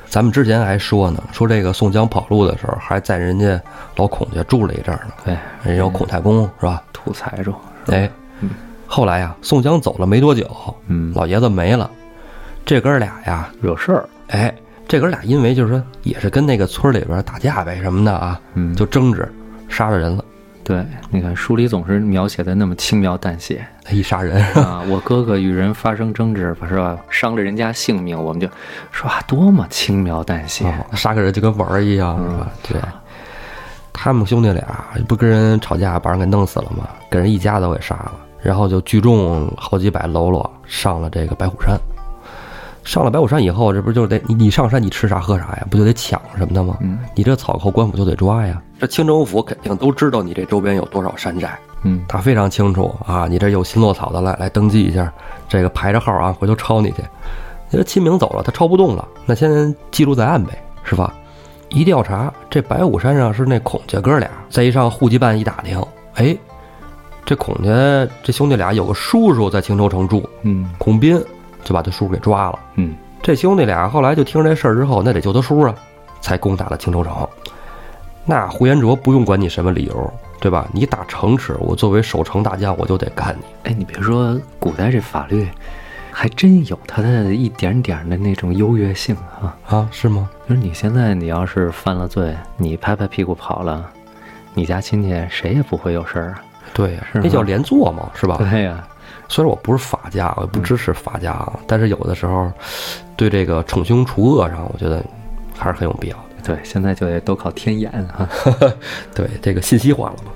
[0.09, 3.61] 咱们之前还说呢，说这个宋江跑路的时候，还在人家
[3.95, 6.81] 老孔家住了一阵儿呢，对，人家有孔太公是吧？
[6.93, 7.53] 土财主，
[7.87, 8.09] 哎，
[8.87, 10.49] 后来呀，宋江走了没多久，
[10.87, 11.89] 嗯，老爷子没了，
[12.65, 14.53] 这哥俩呀，惹事儿，哎，
[14.87, 19.29] 这哥俩因为就是说也是跟那个村里边打架呗什么的啊，嗯，就争执，
[19.67, 20.23] 杀了人了，
[20.67, 26.97] 对，你看书里总是描写的那么轻描淡写一杀人，啊，我哥哥与人发生争执，是吧？
[27.09, 28.49] 伤了人家性命，我们就
[28.91, 32.51] 说啊，多么轻描淡写，哦杀个人就跟玩儿一样，是吧？
[32.67, 32.81] 对，
[33.93, 36.85] 他们兄弟俩不跟人吵架，把人给弄死了吗？
[37.09, 41.79] 给人一家都给杀了，然后就聚众好几百喽啰上了这个白虎山。
[42.83, 45.67] 上了白虎山以后，这不就得你你上山你吃啥喝啥呀？
[45.71, 46.75] 不就得抢什么的吗？
[46.81, 48.61] 嗯你这草寇官府就得抓呀。
[48.79, 55.11] 这青州府肯定都知道你这周边有多少山寨，嗯，他非常清楚啊，你这有新落草的来来登记一下，
[55.49, 57.01] 这个排着号啊，回头抄你去。
[57.69, 61.13] 你这秦明走了，他抄不动了，那先记录在案呗，是吧？
[61.69, 66.37] 一调查，这白虎山上是那孔家哥俩，再一上户籍办一打听，哎，
[67.25, 67.71] 这孔家
[68.23, 71.21] 这兄弟俩有个叔叔在青州城住，嗯孔斌，
[71.63, 72.59] 就把他叔叔给抓了。
[72.75, 75.75] 嗯，这兄弟俩后来就听这事儿之后，那得救他叔啊，
[76.21, 77.27] 才攻打了青州城。
[78.29, 80.67] 那呼延灼不用管你什么理由，对吧？
[80.73, 83.45] 你打城池，我作为守城大将，我就得干你。
[83.63, 85.47] 哎，你别说，古代这法律
[86.11, 89.55] 还真有它的一点点的那种优越性啊。
[89.65, 90.29] 啊，是吗？
[90.49, 93.89] 就是你现在你要是犯了罪，你拍拍屁股跑了，
[94.53, 96.41] 你家亲戚谁也不会有事儿啊。
[96.73, 98.35] 对呀，是那叫连坐嘛，是吧？
[98.37, 98.85] 对呀、
[99.29, 102.51] 虽然我不是法家，我也不支持法家啊，但是有的时候
[103.15, 105.01] 对这个惩凶除恶上，我觉得
[105.57, 106.23] 还是很有必要的。
[106.47, 108.29] 对，现在就得都靠天眼啊。
[109.13, 110.31] 对，这个信息化了嘛。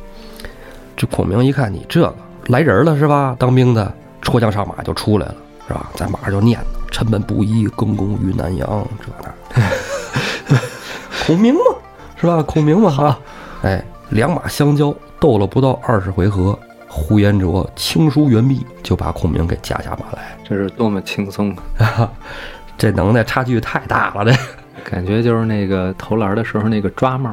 [0.97, 2.13] 这孔明一看你这个
[2.47, 3.33] 来人了是吧？
[3.39, 3.89] 当兵的
[4.21, 5.35] 戳枪上马就出来了
[5.69, 5.89] 是吧？
[5.95, 9.07] 在马上就念叨：“臣本布衣，更功于南阳。”这
[10.49, 10.59] 那，
[11.25, 11.61] 孔明嘛
[12.19, 12.43] 是吧？
[12.43, 13.17] 孔明嘛哈，
[13.63, 20.37] 哎，两马相交，斗了不到二十回合，呼延灼轻舒猿臂就把孔明给架下马来。
[20.43, 22.11] 这是多么轻松啊，
[22.77, 24.37] 这能耐差距太大了，这
[24.83, 27.29] 感觉就是那个投篮的时候那个抓帽，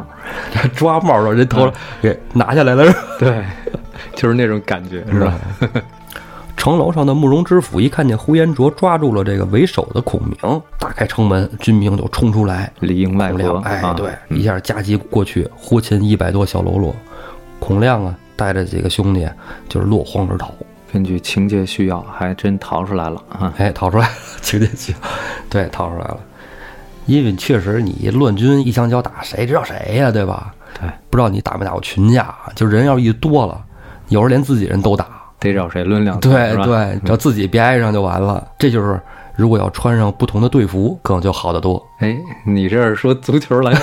[0.53, 2.85] 这 抓帽了人头给拿下来了。
[2.85, 3.45] 是吧对，
[4.15, 5.35] 就是那种感觉，是吧？
[6.57, 12.71] 城楼上的慕容知府一看见呼延灼抓住了这个为首的孔明，打开城门，军兵就冲出来。
[12.81, 16.95] 里应外合哎啊，对，一下夹击过去，呼擒一百多小喽啰。
[17.61, 19.27] 孔亮啊，带着几个兄弟
[19.69, 20.53] 就是落荒而逃。
[20.93, 23.55] 根据情节需要，还真逃出来了啊。
[23.57, 24.99] 哎，逃出来了， 情节需要，
[25.49, 26.19] 对，逃出来了。
[27.09, 30.55] 因为确实你乱军一枪交打，谁知道谁呀、对吧？
[30.79, 33.61] 对，不知道你打没打过群架，就人要一多了，
[34.09, 35.07] 有时候连自己人都打。
[35.41, 38.47] 得找谁抡两下对对，只要自己别挨上就完了。
[38.59, 39.01] 这就是
[39.37, 41.83] 如果要穿上不同的队服，可能就好得多。
[42.01, 43.83] 哎，你这是说足球篮球？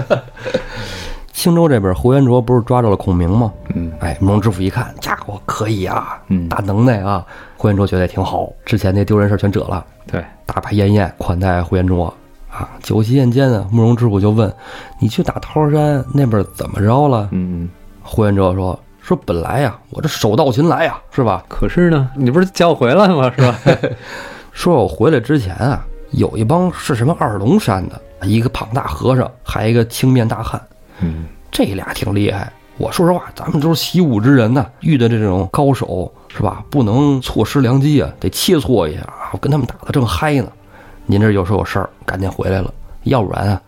[1.32, 3.52] 青州这边，胡延灼不是抓着了孔明吗？
[3.74, 7.24] 嗯，哎，慕容知府一看，家伙可以啊，嗯大能耐啊！
[7.56, 12.14] 胡延灼觉得也挺好，之前那丢人事儿全遮了，对，大摆宴宴款待胡延灼
[12.54, 12.70] 啊。
[12.82, 14.52] 酒席宴间啊，慕容知府就问
[15.00, 17.68] ：“你去打桃山那边怎么着了嗯，？”
[18.02, 21.44] 呼延灼说：“说本来呀、我这手到擒来呀、是吧？
[21.48, 23.32] 可是呢，你不是叫我回来吗？
[23.36, 23.58] 是吧？
[24.52, 30.60] 说我回来之前啊，有一帮是什么二龙山的，一个胖大和尚，还一个青面大汉，
[31.00, 32.52] 嗯，这俩挺厉害。
[32.76, 39.30] 我说实话，咱们都是习武之人呢，遇到这种高手是吧，不能错失良机啊，得切磋一下啊。
[39.32, 40.48] 我跟他们打的正嗨呢，
[41.06, 42.72] 您这有时候有事儿，赶紧回来了，
[43.04, 43.60] 要不然啊，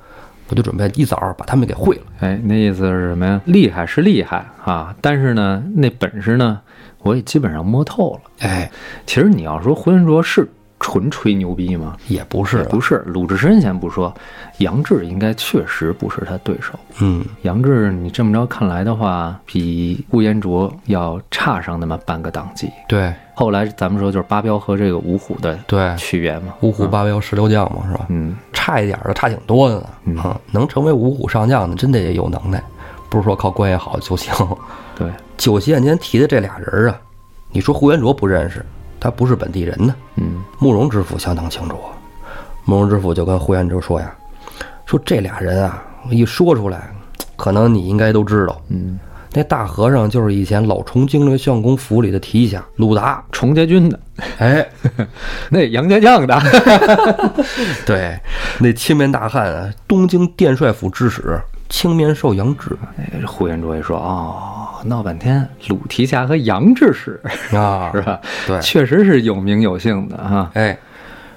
[0.49, 2.03] 我就准备一早把他们给会了。
[2.21, 3.41] 哎，那意思是什么呀？
[3.45, 6.61] 厉害是厉害啊，但是呢，那本事呢，
[7.01, 8.21] 我也基本上摸透了。
[8.41, 8.71] 哎，
[9.07, 11.97] 其实你要说呼延灼是纯吹牛逼吗？
[12.09, 14.13] 也不是啊，不是，鲁智深先不说，
[14.59, 16.79] 杨志应该确实不是他对手。
[17.01, 22.71] 嗯，杨志，你这么着看来的话，比呼延灼要差上那么半个档级。
[22.89, 26.55] 对后来咱们说就是八彪和这个五虎的对，区别嘛。
[26.61, 28.07] 五虎八彪十六将嘛，是吧？
[28.09, 29.87] 嗯，差一点儿的差挺多的呢。
[30.05, 32.63] 嗯啊，能成为五虎上将的，真得有能耐，
[33.09, 34.33] 不是说靠关系好就行。
[34.95, 36.99] 对，九席宴前提的这俩人啊，
[37.51, 38.65] 你说呼延灼不认识，
[39.07, 39.95] 他不是本地人呢。
[40.17, 41.95] 嗯慕容知府相当清楚啊。
[42.65, 44.13] 慕容知府就跟呼延灼说呀
[44.85, 46.93] ：“说这俩人啊，一说出来，
[47.37, 48.61] 可能你应该都知道。
[48.69, 48.99] 嗯，
[49.33, 53.23] 那大和尚就是以前老崇经略相公府里的提辖鲁达。
[53.31, 54.01] 崇家军的，
[54.39, 54.69] 哎，
[55.51, 56.37] 那杨家将的。
[57.87, 58.19] 对，
[58.59, 62.77] 那青面大汉啊，东京殿帅府知使青面兽杨志
[63.25, 67.21] 呼延灼一说，哦，闹半天，鲁提辖和杨志士
[67.57, 68.21] 啊 是吧？
[68.47, 70.51] 对确实是有名有姓的哈。
[70.55, 70.77] 哎，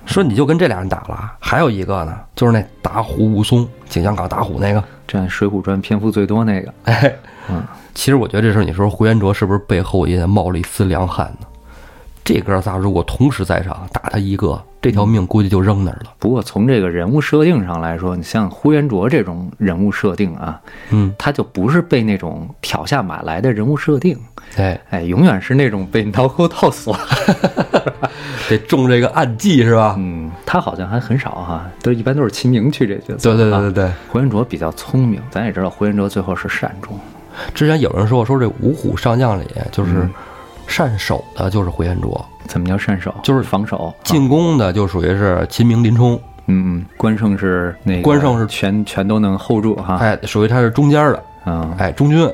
[0.05, 4.83] 说你就跟这俩人打了，还有一个呢，就是那打虎武松，景阳冈打虎那个。
[5.07, 7.15] 占《水浒传》篇幅最多那个，哎，
[7.49, 7.63] 嗯，
[7.95, 11.47] 其实我觉得这事儿，你说呼延灼是不是背后也冒了一丝凉汗呢？
[12.31, 16.11] 这哥仨如果同时在场，打他一个，这条命估计就扔那儿了。
[16.19, 20.61] 不过从这个人物设定上来说，你像呼延灼这种人物设定啊，
[20.91, 24.15] 嗯，他就不是被那种挑下马来的人物设定，
[24.57, 26.95] 哎，哎，永远是那种被牢沟套索。
[28.47, 29.95] 得中这个暗计是吧？
[29.97, 33.35] 嗯，他好像还很少哈，都一般都是秦明去这角色。
[33.35, 33.91] 对对对对啊对。
[34.11, 36.95] 呼延灼比较聪明，咱也知道呼延灼最后是善终。
[37.55, 40.13] 之前有人说说这五虎上将里，就是嗯
[40.69, 42.11] 善守的，就是呼延灼；
[42.47, 43.13] 怎么叫善守？
[43.23, 43.93] 就是防守。
[44.03, 46.13] 进攻的就属于是秦明、林冲，
[46.45, 49.97] 嗯嗯，关胜是那个关胜是全全都能 hold 住哈。
[49.97, 52.31] 哎，属于他是中间的，嗯哎，中军。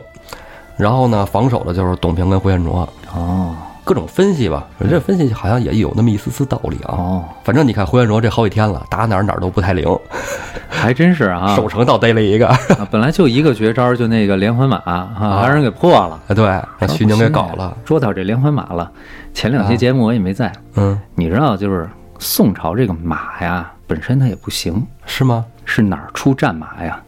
[0.77, 2.87] 然后呢，防守的就是董平跟呼延灼。
[3.13, 6.91] 哦各种分析吧，这分析好像也有那么一丝丝道理啊。
[6.97, 9.87] 哦，反正你看呼延灼这好几天了，打哪儿哪儿都不太灵，
[10.67, 11.55] 还真是啊。
[11.55, 16.19] 守城倒逮了一个，啊本来就一个绝招，就那个连环马啊，让人给破了。
[16.27, 16.45] 哎对，
[16.79, 17.77] 把徐宁给搞了。
[17.85, 18.91] 说到这连环马了，
[19.33, 25.45] 前两期节目我也没在，嗯，你知道，就是宋朝这个马呀，本身它也不行，是吗？
[25.63, 26.99] 是哪儿出战马呀？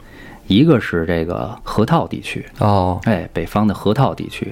[0.46, 4.46] 一个是这个河套地区，哦哎，北方的河套地区；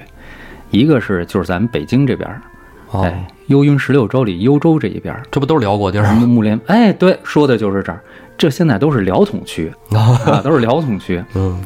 [0.70, 2.42] 一个是就是咱们北京这边儿，
[2.90, 6.26] 哦，哎，幽云十六州里幽州这一边儿，这不都是辽国地儿吗？
[6.26, 8.00] 木莲，哎，对，说的就是这儿。
[8.38, 11.24] 这现在都是辽统区 啊，都是辽统区。
[11.34, 11.58] 嗯，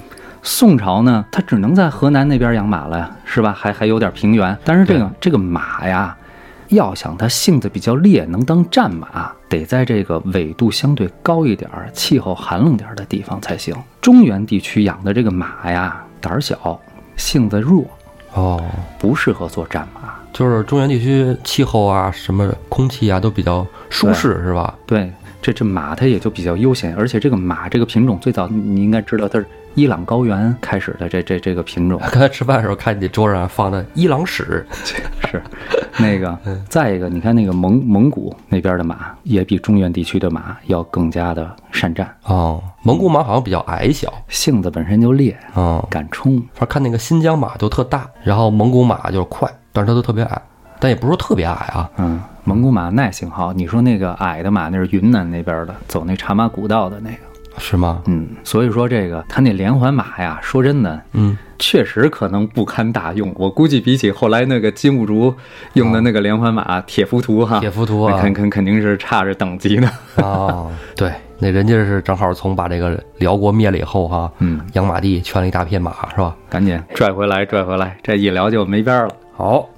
[0.42, 3.52] 宋朝呢，它只能在河南那边养马了呀，是吧？
[3.52, 6.16] 还还有点平原，但是这个这个马呀，
[6.68, 13.74] 要想它性子比较烈，能当战马，得在这个纬度相对高一点儿、气候寒冷点儿的地方才行。
[14.00, 16.80] 中原地区养的这个马呀，胆儿小，
[17.16, 17.84] 性子弱，
[18.34, 18.62] 哦，
[18.98, 20.14] 不适合做战马。
[20.32, 24.74] 就是中原地区气候啊，什么空气啊都比较舒适，是吧？
[24.86, 25.12] 对，
[25.42, 32.00] 这这马它也就比较悠闲，而且这个马这个品种最早你应该知道，它是伊朗高原开始的这这这个品种。
[32.10, 34.66] 刚才吃饭的时候看你桌上放的伊朗史，
[35.30, 35.42] 是，
[35.98, 36.36] 那个，
[36.68, 46.36] 再一个，你看那个蒙蒙古那边的马，也比中原地区的马要更加的善战，哦，蒙古马好像比较矮小，性子本身就烈，哦，敢冲。
[46.52, 50.42] 反正看那个新疆马就特大，然后蒙古马就是快，但是它都特别矮，
[50.78, 51.88] 但也不是说特别矮啊。
[51.98, 53.52] 嗯，蒙古马耐性好。
[53.52, 57.18] 你说那个矮的马，那是云南那边的，走那茶马古道的那个。
[57.60, 58.02] 是吗？
[58.06, 63.32] 嗯，所以说这个他那连环马呀，说真的，嗯，确实可能不堪大用。
[63.36, 65.32] 我估计比起后来那个金兀术
[65.74, 69.88] 用的那个连环马铁浮屠哈，铁浮屠啊，肯肯肯定是差着等级的。
[70.16, 76.34] 哦，对，那人家是正好从把这个辽国灭了以后哈，嗯，养马地圈了一大片马，是吧？
[76.48, 79.14] 赶紧拽回来，拽回来，这一聊就没边儿了。
[79.36, 79.68] 好，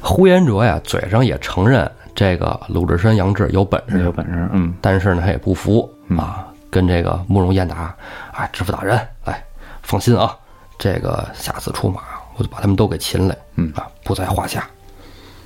[0.00, 7.96] 呼延灼呀，嘴上也承认这个鲁智深、杨志有本事，有本事，嗯但是呢，他也不服啊，跟这个慕容燕达，
[8.34, 9.42] 啊，知府大人，来，
[9.80, 10.36] 放心啊，
[10.76, 12.02] 这个下次出马，
[12.36, 14.68] 我就把他们都给擒来，嗯啊，不在话下。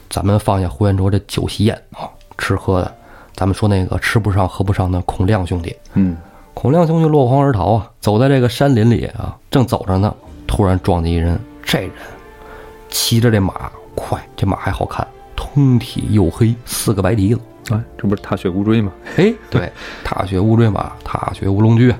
[0.08, 2.92] 咱们放下呼延灼这酒席宴啊，吃喝的，
[3.36, 6.16] 咱们说那个吃不上喝不上的孔亮兄弟，嗯，
[6.52, 10.12] 孔亮兄弟落荒而逃啊，走在这个山林里啊，正走着呢，
[10.48, 11.92] 突然撞见一人，这人
[12.88, 15.06] 骑着这马快，这马还好看，
[15.40, 17.40] 通体黝黑，四个白蹄子。
[17.70, 18.92] 哎，这不是踏雪乌骓吗？
[19.16, 19.72] 哎，对，
[20.04, 21.94] 踏雪乌骓马，踏雪乌龙驹，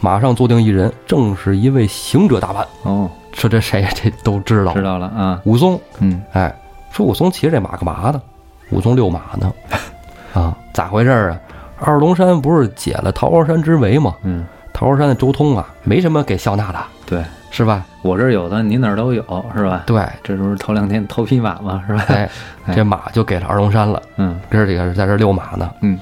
[0.00, 2.64] 马上坐定一人，正是一位行者打扮。
[2.84, 5.80] 哦，说这谁这都知道，知道了啊，武松。
[5.98, 6.54] 嗯，哎，
[6.92, 8.22] 说武松骑着这马干嘛呢？
[8.70, 9.52] 武松遛马呢。
[10.34, 11.40] 啊，咋回事儿啊？
[11.80, 14.14] 二龙山不是解了桃花山之围吗？
[14.22, 17.84] 嗯，桃花山的周通啊，没什么给笑纳的，对是吧？
[18.02, 19.22] 我这儿有的，你哪儿都有，
[19.54, 19.84] 是吧？
[19.86, 22.02] 对，这不是头两天头匹马嘛，是吧？
[22.08, 22.28] 哎，
[22.74, 24.02] 这马就给了二龙山了。
[24.16, 25.70] 嗯哥儿几个是在这遛马呢。
[25.82, 25.96] 嗯，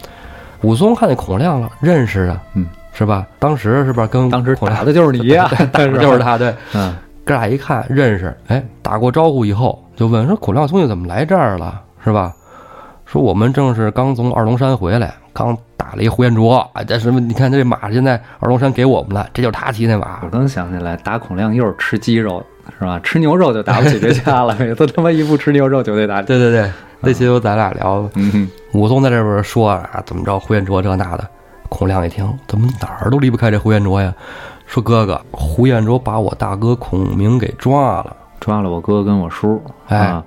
[0.63, 3.27] 武松看见孔亮了，认识啊，嗯，是吧？
[3.39, 6.39] 当时是不是跟当时打的就是你呀， 打的就是他？
[6.39, 11.81] 对，嗯，哥俩一看认识，哎，打过招呼以后就问说：“孔亮兄弟怎么来这儿了？
[12.05, 12.33] 是吧？”
[13.11, 16.85] 说我们正是刚从二龙山回来，刚打了一呼延灼啊。
[16.85, 17.19] 这什么？
[17.19, 20.29] 你看这马现在二龙山给我们了，这就是他骑那马我。
[20.29, 22.41] 刚想起来，打孔亮又是吃鸡肉，
[22.79, 23.01] 是吧？
[23.03, 26.23] 吃牛肉就打不起这架了，每次他妈一不吃牛肉就得打。
[26.23, 26.71] 对对对，
[27.01, 28.09] 那期就咱俩聊。
[28.15, 31.29] 嗯，武松在这边说啊，怎么着呼延灼这那的。
[31.69, 34.15] 孔亮一听，怎么哪儿都离不开这呼延灼呀？
[34.67, 38.17] 说哥哥，呼延灼把我大哥孔明给抓了。
[38.39, 40.25] 抓了我哥跟我叔，哎啊，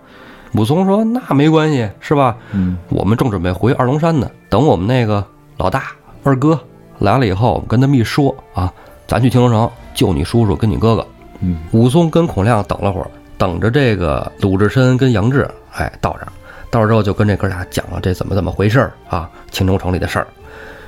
[0.55, 2.37] 武松说：“那没关系，是吧？
[2.51, 5.25] 嗯我们正准备回二龙山呢，等我们那个
[5.57, 5.85] 老大
[6.23, 6.59] 二哥
[6.99, 8.71] 来了以后，我们跟他们一说啊，
[9.07, 11.07] 咱去青州城救你叔叔跟你哥哥。
[11.39, 16.31] 嗯，武松跟孔亮等了会儿，等着这个鲁智深跟杨志，哎，到这儿，
[16.69, 20.27] 到这儿之后就跟这哥俩讲了这怎么怎么回事儿啊，青州城里的事儿。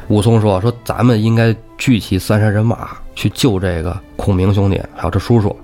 [0.10, 5.56] 武松说：“说咱们应该聚齐三山人马去救这个孔明兄弟，还有这叔叔。”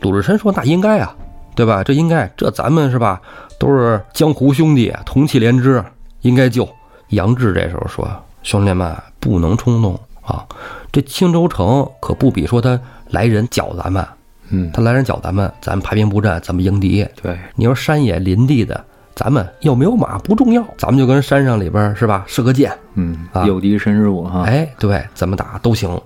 [0.00, 1.14] 鲁智深说：“那应该啊，
[1.54, 1.82] 对吧？
[1.84, 3.20] 这应该，这咱们是吧？
[3.58, 5.82] 都是江湖兄弟，同气连枝，
[6.22, 6.68] 应该救。”
[7.10, 8.08] 杨志这时候说
[8.42, 10.44] ：“兄弟们，不能冲动啊！
[10.90, 14.04] 这青州城可不比说他来人搅咱们，
[14.48, 17.06] 嗯，他来人搅咱们，咱排兵布阵，怎么迎敌？
[17.22, 18.82] 对，你说山野林地的，
[19.14, 26.00] 咱们有没有马不重要，咱们就跟山上里边是吧，射个箭，嗯啊，诱敌深入哈，哎，对，怎么打都行。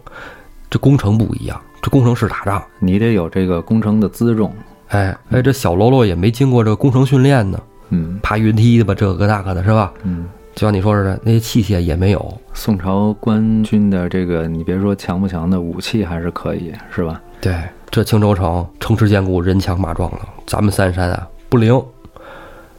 [0.68, 4.52] 这攻城不一样，这攻城是打仗，你得有这个攻城的辎重，
[4.88, 9.92] 哎哎，这小喽啰也没经过这个工程训练呢，嗯爬云梯的吧，这个那个的是吧？
[10.02, 10.28] 嗯。
[10.54, 12.38] 就像你说似的，那些器械也没有。
[12.52, 17.22] 宋朝官军的这个，你别说强不强的武器还是可以，是吧？
[17.40, 17.54] 对，
[17.90, 21.80] 这青州城城池坚固，人强马壮的，咱们三山啊不灵。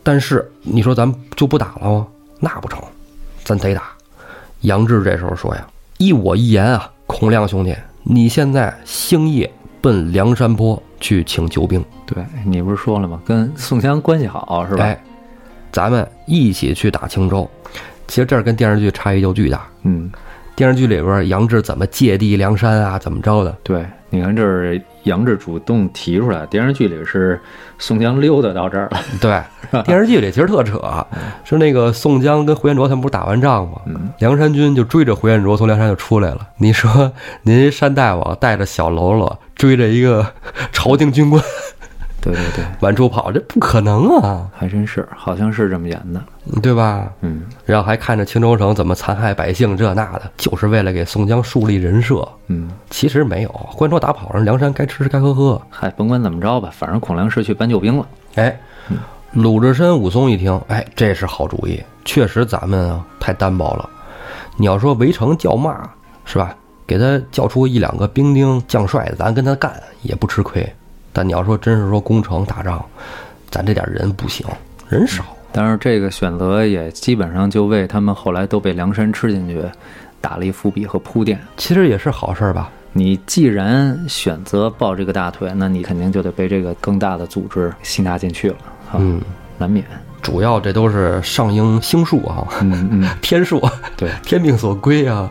[0.04, 2.08] 但是你说咱们就不打了吗？
[2.42, 2.82] 那不成，
[3.46, 3.84] 咱得打。
[4.62, 5.66] 杨志这时候说呀
[6.00, 9.50] ：“依我一言啊，孔亮兄弟，你现在星夜
[9.82, 13.22] 奔梁山坡去请救兵，对你不是说了吗？
[13.26, 14.84] 跟宋江关系好，是吧？
[14.84, 15.02] 哎，
[15.72, 17.50] 咱们一起去打青州。
[18.08, 19.68] 其实这儿跟电视剧差异就巨大。
[19.84, 20.12] 嗯，
[20.56, 23.56] 电视剧里边杨志怎么借地梁山啊，怎么着的？
[23.64, 27.40] 对，你看，这是杨志主动提出来，电视剧里是
[27.78, 29.00] 宋江溜达到这儿了。
[29.22, 30.82] 对，电视剧里其实特扯，
[31.44, 33.82] 是那个宋江跟胡延灼他们不是打完仗吗？
[33.86, 36.40] 嗯梁山军就追着胡延灼从梁山就出来了。
[36.58, 37.12] 你说
[37.44, 40.26] 您山大王带着小喽啰追着一个
[40.74, 41.42] 朝廷军官
[42.22, 46.22] 对对对，往出跑，这不可能啊，还真是，好像是这么演的。
[46.62, 47.12] 对吧？
[47.22, 52.28] 嗯然后还看着青州城怎么残害百姓这那的，就是为了给宋江树立人设。
[52.48, 55.62] 嗯，其实没有，胡延灼打跑了，梁山该吃吃该喝喝。
[55.70, 58.06] 嗨，甭管怎么着吧，反正孔良是去搬救兵了。
[58.36, 58.60] 哎，
[59.32, 63.90] 鲁智深、武松一听，哎，这是好主意，确实咱们啊太单薄了。
[64.58, 65.90] 你要说围城叫骂
[66.26, 66.56] 是吧？
[66.86, 70.68] 给他叫出一两个兵丁将帅，咱跟他干也不吃亏。
[71.20, 72.82] 但你要说真是说攻城打仗，
[73.52, 74.48] 咱这点人不行，
[74.88, 75.26] 人少。
[75.52, 79.62] 但是这个选择也基本上就为他们后来都被梁山吃进去
[80.22, 81.38] 打了一伏笔和铺垫。
[81.58, 82.70] 其实也是好事儿吧？
[82.94, 88.56] 你既然选择抱这个大腿，那你肯定就得被这个更大的组织吸纳进去了
[88.90, 89.20] 啊，嗯，
[89.58, 89.84] 难免。
[90.22, 93.62] 主要这都是上应星数啊，嗯嗯， 天数，
[93.98, 95.30] 对， 天命所归啊，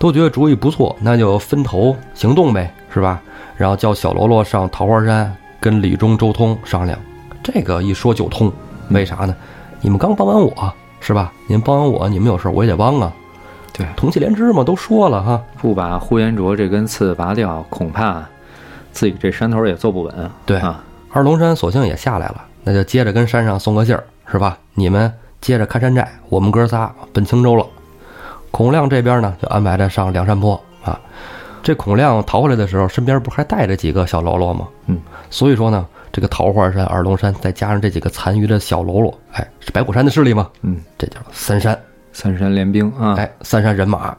[0.00, 3.22] 都觉得主意不错，那就分头行动呗，是吧？
[3.56, 6.98] 然后叫小喽啰上桃花山跟李忠、周通商量。
[7.42, 8.52] 这个一说就通，
[8.90, 9.34] 为啥呢？
[9.80, 11.32] 你们刚帮完我，是吧？
[11.48, 13.12] 您帮完我，你们有事我也得帮啊，
[13.72, 15.42] 对，同气连枝嘛，都说了哈。
[15.60, 18.24] 不把呼延灼这根刺拔掉，恐怕
[18.92, 20.30] 自己这山头也坐不稳。
[20.46, 24.56] 对啊，二龙山索性也下来了，那就接着跟山上送个信儿，是吧？
[24.74, 27.66] 你们接着看山寨，我们哥仨奔青州了。
[28.52, 31.00] 孔亮这边呢，就安排着上梁山坡啊。
[31.62, 34.68] 这孔亮逃回来的时候，身边不还带着几个小喽啰吗？
[34.86, 34.98] 嗯，
[35.30, 40.50] 所以说呢，这个桃花山、二龙山，再加上这几个残余的小喽啰，哎，是白虎山的势力吗？
[40.62, 41.78] 嗯，这叫三山，
[42.12, 44.16] 三山联兵啊，哎，三山人马，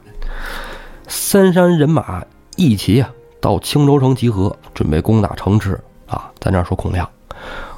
[1.07, 2.23] 三山人马
[2.55, 3.09] 一齐啊，
[3.41, 5.77] 到青州城集合，准备攻打城池
[6.07, 6.31] 啊。
[6.39, 7.07] 在那儿说孔亮，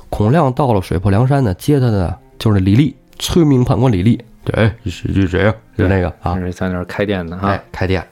[0.10, 4.23] 孔亮到了水泊梁山呢，接他的就是李立，催命判官李立。
[4.43, 5.54] 对，哎是是谁呀？
[5.75, 8.06] 就那个啊，是在那儿开店的啊哎，，开店，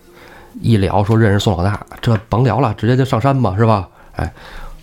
[0.61, 3.87] 一聊说认识宋老大，这甭聊了，直接就上山吧，是吧？
[4.15, 4.31] 哎，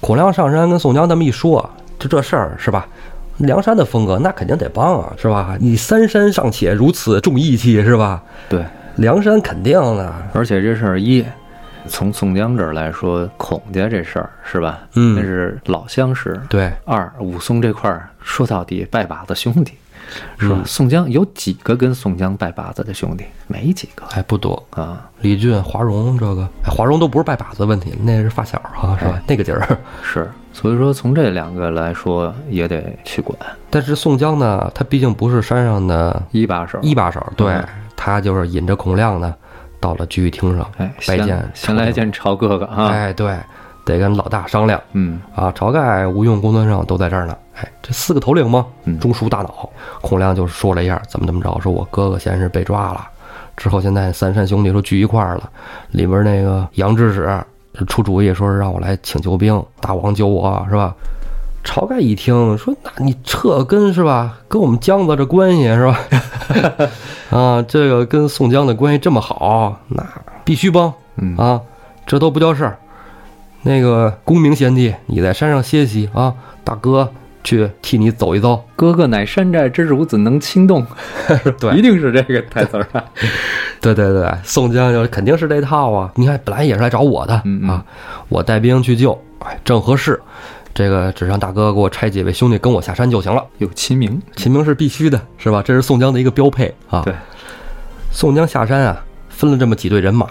[0.01, 2.87] 孔亮上山跟宋江那么一说，就这事儿是吧？
[3.39, 5.57] 梁山的风格那肯定得帮啊，是吧？
[5.59, 8.23] 你三山尚且如此重义气，是吧？
[8.49, 8.65] 对，
[8.97, 11.25] 梁山肯定的，而且这事儿一
[11.87, 14.81] 从宋江这儿来说，孔家这事儿是吧？
[14.95, 16.39] 嗯那是老相识。
[16.51, 19.73] 对，二武松这块儿说到底拜把子兄弟，
[20.39, 20.57] 是吧？
[20.59, 23.25] 嗯宋江有几个跟宋江拜把子的兄弟？
[23.47, 24.63] 没几个还不多。
[24.71, 25.09] 啊。
[25.21, 29.13] 李俊、华容这个，哎华容都不是拜把子的问题，那是发小啊，是吧？
[29.15, 29.79] 哎那个劲儿。
[30.03, 36.79] 是，所以说从这两个来说，也得去管但是宋江呢，他毕竟不是山上的一把手。
[36.83, 39.35] 一把手，对嗯他就是引着孔亮呢，
[39.79, 42.89] 到了聚义厅上哎，拜见先先来见朝哥哥啊。
[42.89, 43.37] 哎，对，
[43.91, 45.53] 得跟老大商量嗯，啊。
[45.53, 47.37] 晁盖、吴用、公孙胜都在这儿呢。
[47.57, 49.69] 哎，这四个头领嘛，嗯中枢大脑。
[50.01, 53.07] 孔亮就说了一下怎么怎么着，说我哥哥先是被抓了，
[53.57, 55.51] 之后现在三山兄弟都聚一块儿了，
[55.91, 57.45] 里边那个杨志使
[57.87, 60.95] 出主意说是让我来请救兵，大王救我是吧？
[61.63, 65.99] 晁盖一听说，那你撤跟是吧，跟我们江子这关系是吧？
[67.31, 70.03] 啊，这个跟宋江的关系这么好，那
[70.43, 71.61] 必须帮嗯啊，
[72.07, 72.79] 这都不叫事儿。
[73.63, 76.33] 那个公明贤弟，你在山上歇息啊，
[76.65, 77.13] 大哥
[77.45, 78.63] 去替你走一遭。
[78.77, 80.87] 哥哥乃山寨之主，怎能轻动？
[81.61, 83.05] 对一定是这个台词儿啊。
[83.81, 86.13] 对对对，宋江就肯定是这套啊！
[86.15, 87.85] 你看，本来也是来找我的嗯嗯啊，
[88.29, 90.21] 我带兵去救，哎，正合适。
[90.73, 93.45] 这个只让大哥给我差几位兄弟跟我下山就行了。
[93.59, 95.63] 有秦明，秦明是必须的，是吧？
[95.63, 97.03] 这是宋江的一个标配啊。
[97.03, 97.13] 对，
[98.13, 100.27] 宋江下山啊，分了这么几队人马，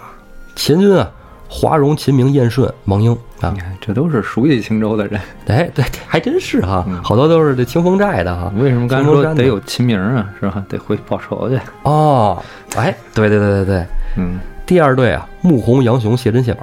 [0.56, 1.10] 秦军啊，
[1.52, 5.20] 华容、秦明、燕顺、王英啊你，看这都是熟悉青州的人。
[5.48, 8.52] 哎，对，还真是哈、嗯好多都是这清风寨的哈。
[8.56, 10.30] 为什么刚才说得有秦明啊？
[10.38, 10.64] 是吧？
[10.68, 11.58] 得回去报仇去。
[11.82, 12.40] 哦，
[12.76, 13.86] 哎，对对对对对，
[14.16, 16.62] 嗯，第二队啊，穆弘、杨雄、谢珍、谢宝；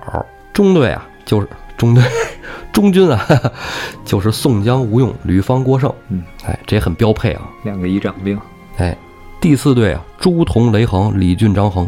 [0.53, 2.01] 中队啊，就是中队，
[2.71, 3.19] 中军啊，
[4.05, 5.93] 就是宋江、吴用、吕方、郭盛。
[6.07, 7.41] 嗯，哎，这也很标配啊。
[7.65, 8.39] 两个仪仗兵。
[8.77, 8.95] 哎，
[9.41, 11.85] 第四队啊，朱仝、雷横、李俊、张衡；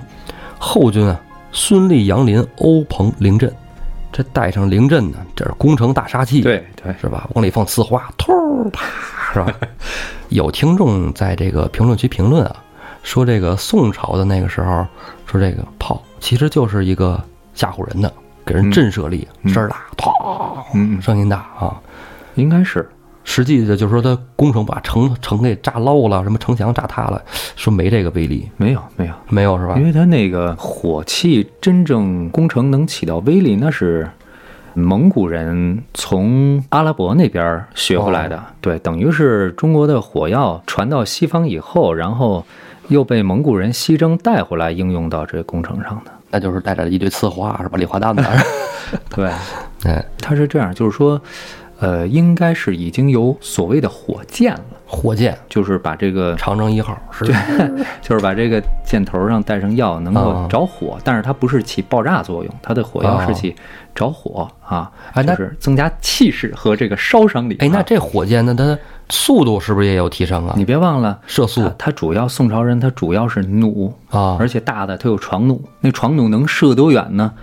[0.57, 1.17] 后军啊，
[1.51, 3.51] 孙立、杨林、欧鹏、凌震。
[4.11, 7.29] 这带上凌震呢，这是攻城大杀器，对对，是吧？
[7.35, 8.83] 往里放呲花，突啪，
[9.31, 9.53] 是吧？
[10.29, 12.55] 有听众在这个评论区评论啊，
[13.03, 14.85] 说这个宋朝的那个时候，
[15.27, 17.23] 说这个炮其实就是一个
[17.53, 18.11] 吓唬人的，
[18.43, 21.79] 给人震慑力，嗯声儿大，砰，声音大啊。
[22.33, 22.89] 应该是。
[23.23, 27.21] 实际的就是说他工程把城城给炸漏了，什么城墙炸塌了，
[27.55, 29.75] 说没这个威力，没有没有，没有是吧？
[29.77, 29.83] 因？
[29.83, 34.09] 为它那个火器真正工程能起到威力，那是
[34.73, 42.45] 蒙古人从阿拉伯那边学回来的，对，等于是中国的火药传到西方以后，然后
[42.87, 46.11] 又被蒙古人西征带回来，应用到这工程上的。
[46.31, 47.77] 那就是带着一堆呲花是吧？
[47.77, 48.23] 礼花弹子，
[49.09, 49.29] 对，
[49.83, 51.19] 哎，他是这样，就是说，
[51.79, 57.41] 呃，应该是已经有所谓的火箭了，火箭就是把这个长征一号是吧？
[58.01, 63.55] 就是把这个箭头上带上药，能够啊着火，但是它不是起爆炸作用，它的火药哦是起
[63.95, 67.55] 着火啊，就是增加气势和这个烧伤力。
[67.59, 68.77] 哎，那啊这火箭呢，它
[69.09, 70.53] 速度是不是也有提升啊？
[70.57, 71.17] 你别忘了。
[71.27, 77.33] 射速它它主要宋朝人，它主要是弩啊而且大的它有床弩，那床弩能射多远呢？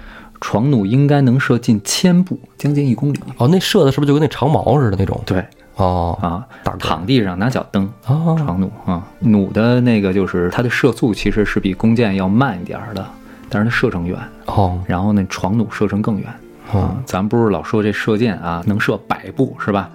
[0.40, 3.20] 床弩应该能射近千步，将近一公里。
[3.38, 5.20] 哦，那射的是不是就跟那长矛似的那种？
[5.26, 5.44] 对
[5.76, 6.46] 哦啊
[6.78, 13.06] 躺地上拿脚蹬，哦床弩啊，弩的那个就是它的射速其实是比弓箭要慢一点儿的，
[13.48, 14.18] 但是它射程远。
[14.46, 16.26] 哦然后那床弩射程更远
[16.72, 16.96] 啊。
[17.04, 19.90] 咱不是老说这射箭啊能射百步是吧？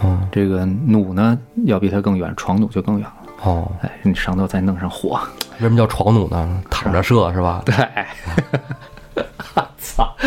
[0.00, 3.14] 哦这个弩呢要比它更远，床弩就更远了。
[3.44, 5.20] 哦，哎，你上头再弄上火，
[5.58, 6.62] 为什么叫床弩呢？
[6.70, 7.62] 躺着射是吧？
[7.66, 7.74] 对，
[9.98, 10.14] 操，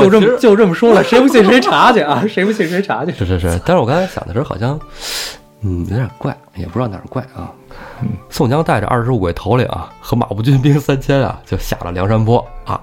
[0.00, 2.22] 就这我其实么就这么说了，谁不信谁查去啊？
[2.26, 3.12] 谁不信谁查去。
[3.12, 4.78] 是是是，但是我刚才想的时候好像，
[5.60, 7.52] 嗯，有点怪，也不知道哪儿怪啊。
[8.28, 12.80] 宋江带着二十五位头领啊和马步军兵三千啊，就下了梁山坡啊，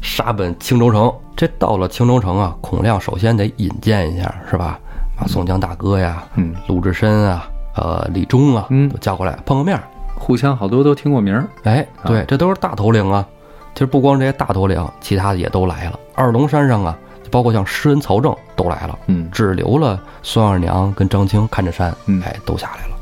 [0.00, 1.12] 杀奔青州城。
[1.36, 4.78] 这到了青州城啊，孔亮首先得引荐一下，是吧？
[5.18, 9.82] 把宋江大哥呀，嗯，鲁智深啊，呃，李忠啊，嗯都叫过来碰个面儿。
[10.14, 13.26] 互相好多都听过名儿，哎，对，这都是大头领啊。
[13.74, 15.98] 其实不光这些大头领，其他的也都来了。
[16.14, 16.96] 二龙山上啊，
[17.30, 22.96] 包括像诗恩、曹正都来了，嗯只留了孙二娘跟张青看着山，嗯哎，都下来了。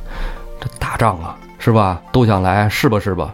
[0.58, 2.00] 这打仗啊，是吧？
[2.10, 2.98] 都想来，是吧？
[2.98, 3.32] 是吧？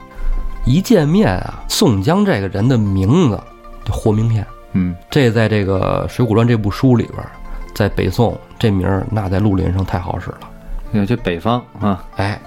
[0.67, 3.41] 一见面啊，宋江这个人的名字
[3.85, 7.25] 就活名片，嗯这在这个《水浒传》这部书里边，
[7.73, 10.41] 在北宋这名儿那在绿林上太好使了。
[10.93, 12.39] 有这北方啊，哎，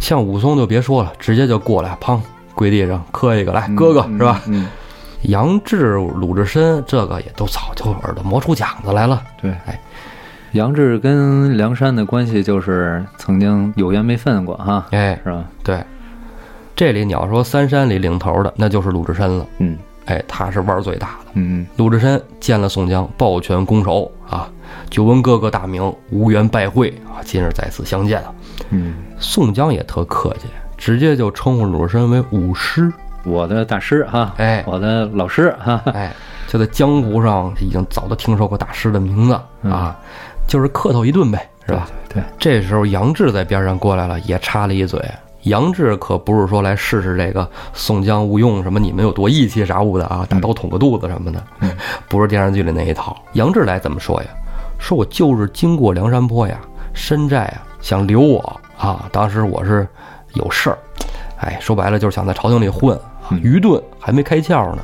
[0.00, 2.18] 像武松就别说了，直接就过来，砰，
[2.54, 4.40] 跪地上磕一个，来，嗯哥哥是吧？
[4.48, 4.66] 嗯，
[5.22, 9.22] 杨志、鲁智深这个也都早就耳朵磨出茧子来了。
[9.40, 9.78] 对，哎，
[10.52, 15.44] 杨志跟梁山的关系就是曾经有缘没分过哈，哎，是吧？
[15.62, 15.84] 对，
[16.74, 19.46] 这里你要说三山里领头的，那就是鲁智深了。
[19.58, 21.30] 嗯哎，他是腕儿最大的。
[21.34, 24.50] 嗯鲁智深见了宋江，抱拳拱手啊，
[24.88, 28.34] 久闻哥哥大名，无缘拜会啊，今日在此相见啊。
[28.70, 30.46] 嗯，宋江也特客气，
[30.76, 32.92] 直接就称呼鲁智深为武师。
[33.24, 36.14] 我的大师哈，哎我的老师哈，哎，
[36.48, 39.38] 就在江湖上已经早都听说过大师的名字
[39.68, 39.98] 啊，
[40.46, 41.86] 就是客套一顿呗，是吧？
[42.08, 44.98] 对，这时候杨志在边上过来了，也插了一嘴。
[45.44, 51.42] 杨志可不是说来试试这个宋江、吴用什么你们有多义气啥物的啊，大刀捅个肚子什么的，
[52.08, 53.16] 不是电视剧里那一套。
[53.34, 54.28] 杨志来怎么说呀？
[54.78, 56.58] 说我就是经过梁山坡呀，
[56.94, 59.86] 山寨啊想留我啊，当时我是
[60.34, 60.78] 有事儿，
[61.38, 64.82] 哎，说白了就是想在朝廷里混，啊愚钝还没开窍呢，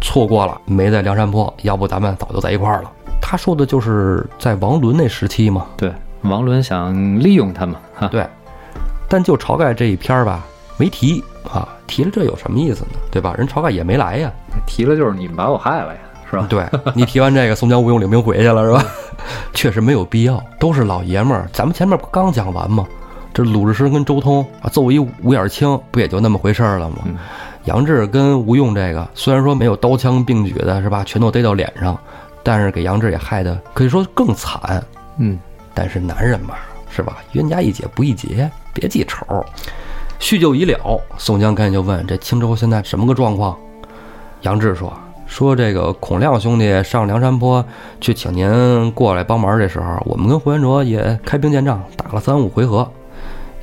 [0.00, 2.90] 错过了没在梁山坡，要不咱们早就在一块儿了。
[3.20, 5.92] 他说的就是在王伦那时期嘛，对，
[6.22, 8.26] 王伦想利用他们哈，对，
[9.08, 10.44] 但就晁盖这一篇儿吧，
[10.76, 12.98] 没提啊，提了这有什么意思呢？
[13.10, 13.34] 对吧？
[13.38, 14.30] 人晁盖也没来呀。
[14.66, 16.00] 提了就是你们把我害了呀，
[16.32, 16.46] 是吧？
[16.48, 18.84] 对你提完这个，宋江、吴用领兵回去了是吧？
[19.52, 21.48] 确实没有必要，都是老爷们儿。
[21.52, 22.84] 咱们前面不刚讲完吗？
[23.34, 26.96] 这鲁智深跟周通啊，揍一五眼青，不也就那么回事儿了吗？
[27.04, 27.16] 嗯
[27.66, 31.96] 杨志跟吴用这个虽然说没有刀枪并举的是吧，全都逮到脸上，
[32.42, 34.82] 但是给杨志也害得可以说更惨。
[35.18, 35.38] 嗯
[35.72, 36.56] 但是男人嘛，
[36.90, 37.18] 是吧？
[37.32, 39.24] 冤家宜解不宜结，别记仇。
[40.18, 43.56] 叙旧已了，宋江赶紧就问：“这青州现在什么个状况？”
[44.42, 44.92] 杨志说
[45.32, 47.64] ：“说这个孔亮兄弟上梁山坡
[48.02, 52.86] 去请您过来帮忙，这时候我们跟胡元卓也开兵见仗，打了三五回合，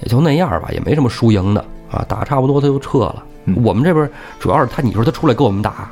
[0.01, 3.23] 也就那样吧，也没什么输赢的啊，打差不多他就撤了。
[3.63, 4.09] 我们这边
[4.39, 5.87] 主要是他，你说他出来跟我们打，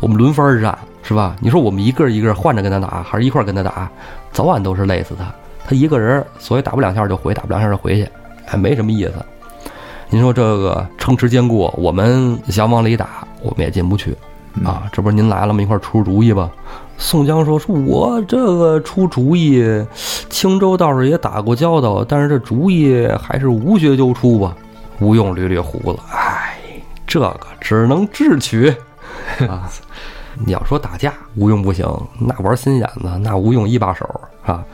[0.00, 1.34] 我们轮番战是吧？
[1.40, 3.90] 你说我们一个一个换着跟他打，还是一块儿跟他打，
[4.32, 5.24] 早晚都是累死他。
[5.66, 8.06] 他一个人，所以打不两下就回，打不两下就回去，
[8.44, 9.14] 还没什么意思。
[10.10, 14.14] 您说这个城池坚固，我们想往里打，我们也进不去
[14.64, 14.88] 啊。
[14.92, 15.62] 这不是您来了吗？
[15.62, 16.50] 一块儿出出主意吧。
[16.98, 19.64] 宋江说：“说我这个出主意，
[20.30, 24.56] 青州倒是也打过交道，但是这主意还是吴学究出吧。”
[25.00, 26.56] 吴用捋捋胡子，哎，
[27.06, 28.72] 这个只能智取
[29.48, 29.68] 啊。
[30.46, 31.86] 你要说打架，吴用不行，
[32.20, 34.08] 那玩心眼子，那吴用一把手
[34.46, 34.64] 啊。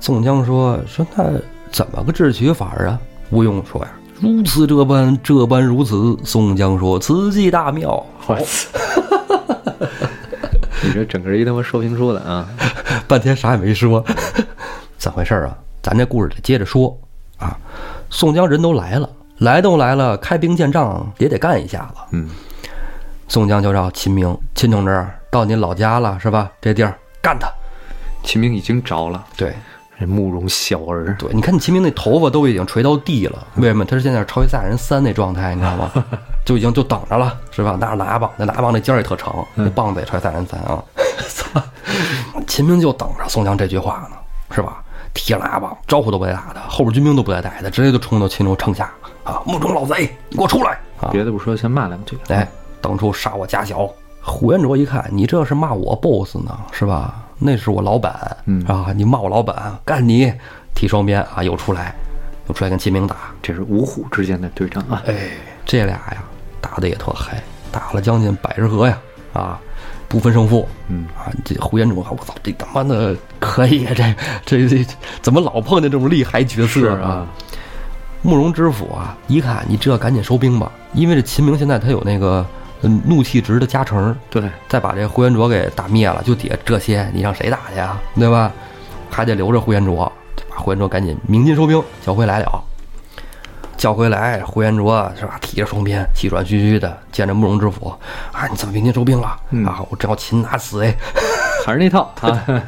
[0.00, 1.24] 宋江说：“说那
[1.70, 2.98] 怎么个智取法啊？”
[3.30, 3.88] 吴用说呀
[4.20, 8.36] ：“如此这般，这般如此。”宋江说：“此计大妙。”好，
[10.82, 12.48] 你这整个一他妈说评书的啊！
[13.08, 14.04] 半天啥也没说，
[14.98, 15.56] 怎么回事儿啊？
[15.82, 16.98] 咱这故事得接着说
[17.38, 17.56] 啊。
[18.10, 19.08] 宋江人都来了，
[19.38, 22.00] 来都来了，开兵见仗也得干一下子。
[22.12, 22.28] 嗯，
[23.28, 26.50] 宋江就让秦明，秦同志到您老家了是吧？
[26.60, 27.48] 这地儿干他。
[28.22, 29.56] 秦明已经着了，对这
[30.04, 33.84] 慕容小儿，对，你看你秦明那头发都已经垂到地了，为什么？
[33.84, 35.90] 他是现在超级赛亚人三那状态，你知道吗？
[36.44, 37.76] 就已经就等着了，是吧？
[37.80, 40.82] 拿着拿棒，那拿棒那尖儿也特长，那棒子也超级赛亚人三啊。
[41.28, 41.62] 操！
[42.46, 44.16] 秦明就等着宋江这句话呢，
[44.50, 44.82] 是吧？
[45.14, 48.92] 提着拿棒，招呼都不带打的，后边军兵都不带带的，直接就冲到秦州城下
[49.24, 49.40] 啊！
[49.46, 51.08] 目中老贼，你给我出来啊！
[51.10, 52.18] 别的不说，先骂两句。
[52.28, 52.46] 哎，
[52.82, 53.88] 当初杀我家小，
[54.20, 57.14] 胡延灼一看，你这是骂我 boss 呢，是吧？
[57.38, 60.32] 那是我老板，嗯啊，你骂我老板，干你！
[60.74, 61.94] 提双鞭啊，又出来，
[62.48, 63.16] 又出来跟秦明打。
[63.42, 65.02] 这是五虎之间的对仗啊！
[65.06, 65.14] 哎，
[65.64, 66.24] 这俩呀，
[66.60, 68.98] 打的也特嗨，打了将近百十合呀，
[69.32, 69.60] 啊，
[70.08, 70.68] 不分胜负。
[70.88, 73.92] 嗯啊，这呼延灼，我操，这他妈的可以啊！
[74.44, 74.86] 这这这
[75.22, 77.26] 怎么老碰见这种厉害角色啊？
[78.22, 82.44] 慕容知府啊，一看你这赶紧收兵吧，因为这秦明现在他有那个
[82.82, 88.00] 嗯怒气值的加成，对，再把这呼延灼给打灭了，就底下这些你让谁打去啊？
[88.14, 88.52] 对吧？
[89.10, 92.62] 还得留着呼延灼，就把呼延灼赶紧鸣金收兵，叫回来了。
[93.76, 95.38] 叫回来，呼延灼是吧？
[95.42, 97.94] 提着双鞭，气喘吁吁的见着慕容知府
[98.32, 99.38] 啊，你怎么鸣金收兵了？
[99.50, 100.94] 嗯啊，我正要擒拿死哎！
[101.64, 102.62] 还是那套 啊！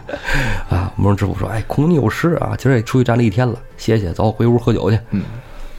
[0.69, 5.23] 啊，慕容知府说：“哎，孔你有事啊，今儿也出去站了一天了，歇歇，走，回屋喝酒去。”嗯，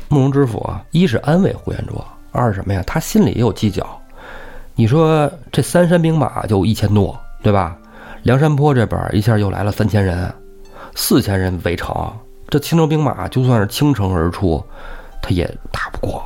[0.07, 2.81] 慕容知府啊，一是安慰呼延灼，二是什么呀？
[2.87, 3.85] 他心里也有计较。
[4.79, 7.75] 你说这三山兵马就一千多，对吧？
[8.23, 10.33] 梁山坡这边一下又来了三千人，
[10.95, 11.93] 四千人围城，
[12.47, 14.63] 这青州兵马就算是倾城而出，
[15.21, 16.23] 他也打不过，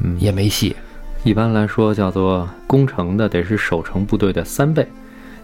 [0.00, 0.74] 嗯也没戏。
[1.22, 4.84] 一般来说，叫做攻城的得是守城部队的三倍，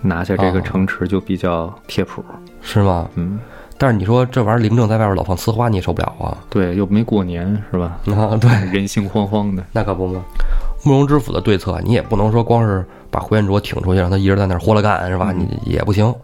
[0.03, 2.25] 拿下这个哦城池就比较贴谱。
[2.61, 3.09] 是吗？
[3.15, 3.39] 嗯，
[3.79, 6.37] 但是你说这玩意儿，林正在外边老放呲花，你也受不了啊！
[6.51, 7.97] 对，又没过年是吧？
[8.07, 9.63] 啊，对，人心惶惶的。
[9.71, 10.21] 那可不嘛。
[10.83, 15.33] 慕容知府的对策，你也不能说光是把胡延灼挺出去，让他一直在那儿活了干，是吧？
[15.35, 16.15] 嗯你也不行，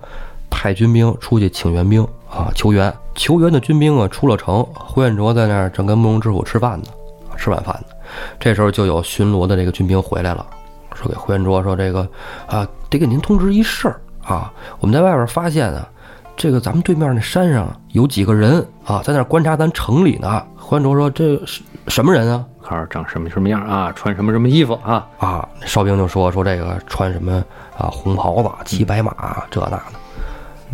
[0.51, 2.93] 派军兵出去请援兵啊，求援。
[3.15, 6.87] 求援的军兵啊，出了城，胡延灼在那儿正跟慕容知府吃饭呢，
[7.31, 7.95] 啊吃晚饭呢。
[8.39, 10.47] 这时候就有巡逻的这个军兵回来了，
[10.95, 12.09] 说给胡延灼说这个
[12.47, 15.89] 啊，得给您通知一事儿啊，我们在外边发现啊，
[16.37, 20.45] 这个咱们对面那山上有几个人啊，在那儿观察咱城里呢。
[20.57, 22.45] 胡延灼说这是什么人啊？
[22.63, 25.07] 看着长什么什么样啊，穿什么什么衣服啊？
[25.19, 27.45] 啊，哨兵就说说这个穿什么
[27.77, 29.83] 啊红袍子骑白马这那的。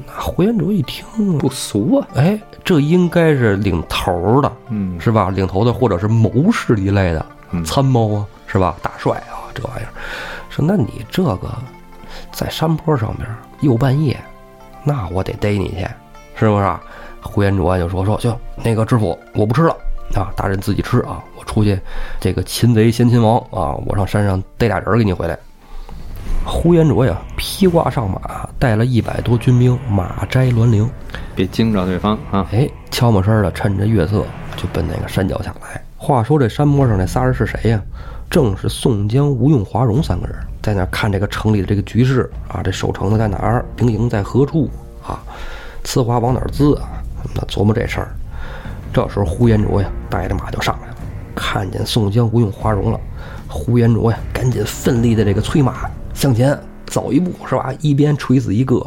[0.06, 2.06] 那呼延灼一听，不俗啊。
[2.14, 5.30] 哎，这应该是领头的，嗯，是吧？
[5.30, 8.76] 领头的或者是谋士一类的嗯参谋啊，是吧？
[8.80, 9.90] 大帅啊，这玩意儿。
[10.48, 11.50] 说那你这个
[12.32, 13.28] 在山坡上边
[13.60, 14.18] 又半夜，
[14.84, 15.86] 那我得逮你去，
[16.36, 16.80] 是不是啊？
[17.20, 19.76] 呼延灼就说说行，那个知府我不吃了
[20.14, 21.78] 啊，大人自己吃啊，我出去
[22.18, 25.38] 这个擒贼先擒王啊，我上山上逮俩人儿给你回来。
[26.44, 30.88] 呼延灼呀，披挂上马，带了一百多军兵，马摘栾铃，
[31.34, 32.46] 别惊着对方啊。
[32.52, 34.24] 哎，悄没声儿的趁着月色
[34.56, 35.80] 就奔那个山脚下来。
[35.96, 37.80] 话说这山坡上那仨人是谁呀？
[38.30, 44.70] 正是宋江、吴用、华容三个人，在那看这个城里的这个局势啊，这守城的在哪儿，兵营在何处
[45.06, 45.20] 啊，
[45.84, 46.88] 刺花往哪儿滋啊？
[47.34, 48.08] 那琢磨这事儿。
[48.92, 50.94] 这时候呼延灼呀，带着马就上来了，
[51.34, 53.00] 看见宋江、吴用、花荣了。
[53.48, 57.72] 呼延灼呀，赶紧奋力的这个催马向前走一步，是吧？
[57.80, 58.84] 一边锤死一个，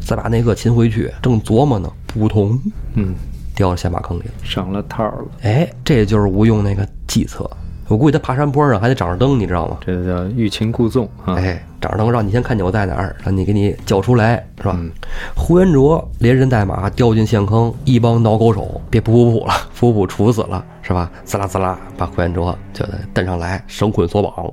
[0.00, 1.12] 再把那个擒回去。
[1.20, 2.60] 正琢磨呢，扑通
[2.94, 3.14] 嗯，
[3.56, 4.30] 掉到下马坑里了。
[4.42, 7.48] 上了套了，哎，这就是吴用那个计策。
[7.94, 9.76] 我估计他爬山坡上还得长着灯，你知道吗？
[9.86, 11.34] 这就叫欲擒故纵啊。
[11.36, 14.76] 哎，长着灯让你先看见我在哪儿，让你给你叫出来，是吧？
[14.76, 14.90] 嗯
[15.36, 21.08] 呼延灼连人带马掉进陷坑，一帮挠狗手，别噗噗噗了， 噗噗处死了，是吧？
[21.24, 24.52] 滋啦滋啦，把呼延灼就得蹬上来，绳捆索绑。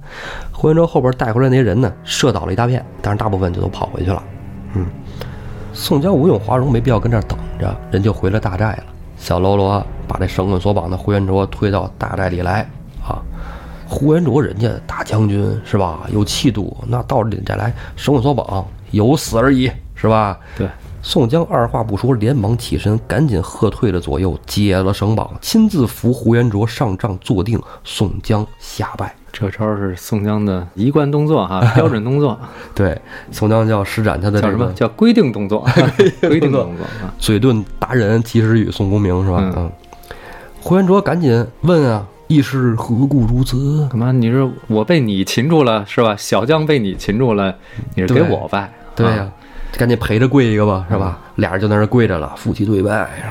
[0.52, 4.22] 呼延灼后边带回来那些人呢，射倒了一大片，但是大部分就都跑回去了。
[4.76, 4.86] 嗯，
[5.74, 8.84] 宋江、吴用、华容没必要跟这儿等着，人就回了大寨了。
[9.18, 12.68] 小喽啰把这绳捆索绑的呼延灼推到大寨里来
[13.04, 13.22] 啊。
[13.88, 16.08] 呼延灼人家大将军是吧？
[16.14, 20.40] 有气度，那到这再来绳捆索绑，有死而已是吧？
[20.58, 20.66] 对，
[21.02, 27.62] 宋江二话不说，连忙起身，赶紧喝退了左右，解了绳绑，亲自扶呼延灼上帐坐定。
[27.84, 29.14] 宋江下拜。
[29.34, 32.40] 这招是宋江的一贯动作哈，标准动作，
[32.74, 32.98] 对，
[33.30, 35.68] 宋江就要施展他的这个叫什么叫规定动作？
[36.22, 37.12] 规定动作啊。
[37.20, 39.40] 嘴遁达人及时雨宋公明是吧？
[39.42, 39.72] 嗯嗯。
[40.62, 42.06] 呼延灼赶紧问啊
[42.36, 44.12] ：“义士何故如此干嘛？
[44.12, 46.16] 你是我被你擒住了是吧？
[46.18, 47.54] 小将被你擒住了，
[47.96, 49.32] 你是给我拜？？”对对呀、
[49.78, 51.20] 赶紧陪着跪一个吧，是吧？
[51.36, 53.24] 俩人就在那儿跪着了，夫妻对拜，是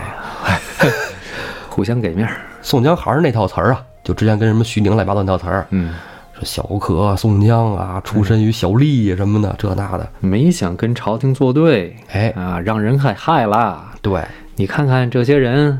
[0.88, 0.90] 吧？
[1.68, 2.34] 互相给面儿。
[2.62, 5.94] 宋江还是那套词儿啊，就之前跟什么徐宁乱七八糟那套词儿，嗯，
[6.34, 13.82] 说小可宋江啊，出身于小吏什么的，这那的，没想跟朝廷作对，哎，啊，让人害害了。
[14.02, 14.22] 对，
[14.56, 15.78] 你看看这些人，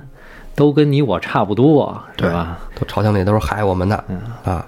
[0.61, 2.59] 都跟你我差不多，是吧？
[2.79, 4.67] 都朝廷里都是害我们的嗯，啊，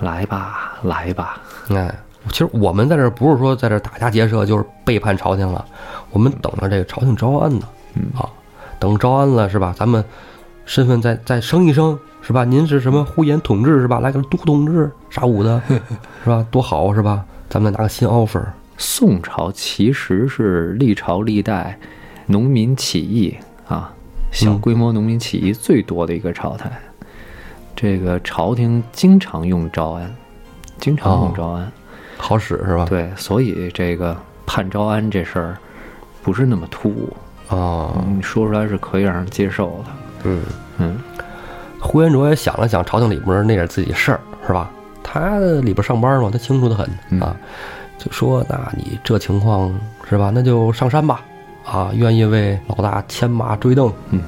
[0.00, 1.94] 来吧，来吧，哎，
[2.28, 5.64] 其实我们在这儿不是说在这儿打家劫舍，就是背叛朝廷了，
[6.10, 7.64] 我们等着这个朝廷招安呢，
[8.16, 8.28] 啊，
[8.80, 9.72] 等招安了是吧？
[9.78, 10.04] 咱们
[10.66, 12.42] 身份再再升一升是吧？
[12.42, 14.00] 您是什么呼延统治是吧？
[14.00, 15.62] 来个都统治啥武的，
[16.24, 16.44] 是吧？
[16.50, 17.24] 多好是吧？
[17.48, 18.42] 咱们再拿个新 offer，
[18.76, 21.78] 宋朝其实是历朝历代
[22.26, 23.36] 农民起义
[23.68, 23.92] 啊，
[24.30, 26.70] 小规模农民起义最多的一个朝代。
[27.74, 30.14] 这个朝廷经常用招安，
[30.78, 31.70] 经常用招安。
[32.16, 32.84] 好使是吧？
[32.88, 35.56] 对，所以这个判招安这事儿
[36.22, 37.16] 不是那么突兀，
[37.48, 39.90] 哦，你说出来是可以让人接受的。
[40.24, 40.42] 嗯，
[40.78, 40.98] 嗯，
[41.78, 44.68] 呼延灼也想了想朝廷里边那点自己事儿是吧？
[45.02, 46.84] 他里边上班嘛，他清楚的很
[47.22, 47.36] 啊，
[47.96, 49.72] 就说那你这情况
[50.10, 50.32] 是吧？
[50.34, 51.22] 那就上山吧，
[51.70, 53.92] 啊，愿意为老大牵马追邓。
[54.10, 54.22] 嗯，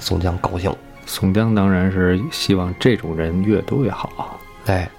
[0.00, 0.74] 宋江高兴，
[1.06, 4.38] 宋江当然是希望这种人越多越好。
[4.66, 4.90] 哎，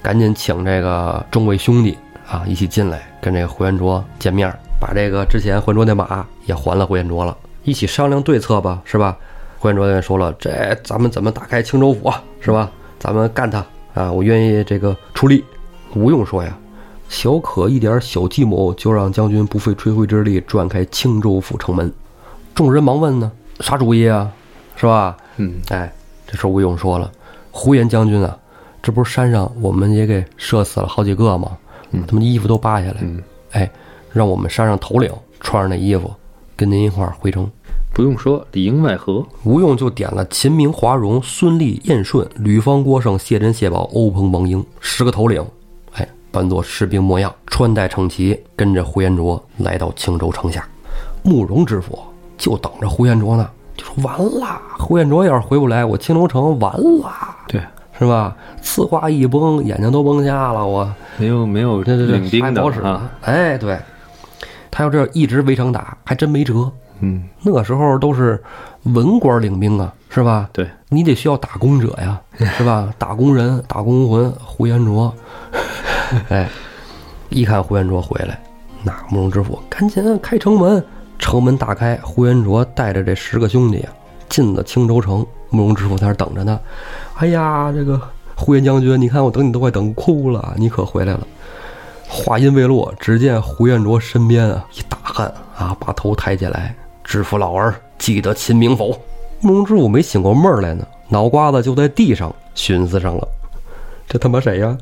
[0.00, 4.48] 赶紧请这个众位兄弟啊一起进来跟这个呼延灼见面，
[4.80, 9.16] 把这个之前呼延灼那马也还了呼延灼了，一起商量对策吧，是吧？
[9.58, 10.50] 呼延灼也说了，这
[10.84, 12.70] 咱们怎么打开青州府啊，是吧？
[13.00, 13.58] 咱们干他
[13.92, 14.12] 啊！
[14.12, 15.44] 我愿意这个出力。
[15.94, 16.56] 吴用说呀，
[17.14, 21.90] 小可一点小计谋，就让将军不费吹灰之力转开青州府城门。
[22.56, 24.28] 众人忙问呢，啥主意啊？
[24.74, 25.16] 是吧？
[25.36, 25.94] 嗯，哎，
[26.26, 27.08] 这时候吴用说了，
[27.52, 28.36] 呼延将军啊，
[28.82, 31.56] 这不是山上我们也给射死了好几个吗？
[31.92, 33.70] 嗯他们衣服都扒下来，嗯哎，
[34.12, 35.08] 让我们山上头领
[35.38, 36.12] 穿上那衣服，
[36.56, 37.48] 跟您一块儿回城。
[37.94, 39.24] 不用说，里应外合。
[39.44, 45.46] 吴用就点了秦明、华容、孙立、燕顺、吕方、郭盛、谢珍、谢宝、欧鹏、王英十个头领，哎，
[46.34, 50.66] 扮作士兵模样，穿戴整齐，跟着呼延灼来到青州城下。
[51.22, 51.96] 慕容知府
[52.36, 57.08] 就等着呼延灼呢，就说完了，呼延灼要是回不来，我青州城完了，
[57.46, 57.62] 对，
[57.96, 58.36] 是吧？
[58.60, 63.08] 刺花一崩，眼睛都崩瞎了，我没有没有这这这领兵的啊。
[63.20, 63.78] 哎，对，
[64.72, 66.68] 他要这样一直围城打，还真没辙。
[67.00, 68.42] 嗯，那时候都是
[68.84, 70.48] 文官领兵啊，是吧？
[70.52, 72.92] 对，你得需要打工者呀，是吧？
[72.98, 75.12] 打工人、打工魂，呼延灼，
[76.28, 76.48] 哎，
[77.28, 78.38] 一看呼延灼回来，
[78.82, 80.84] 那慕容知府赶紧开城门，
[81.18, 83.92] 城门大开，呼延灼带着这十个兄弟啊，
[84.28, 85.26] 进了青州城。
[85.50, 86.58] 慕容知府在那等着呢。
[87.16, 88.00] 哎呀，这个
[88.34, 91.26] 呼延将军，你看我等你都快等哭了，你可回来了。
[92.08, 96.74] 话音未落，只见呼延灼身边啊一大汉啊，把头抬起来，
[97.04, 98.98] 知府老儿记得秦明否？
[99.40, 103.28] 慕容知府没醒过闷儿来呢，脑瓜子就在地上寻思上了，
[104.08, 104.76] 这他妈谁呀？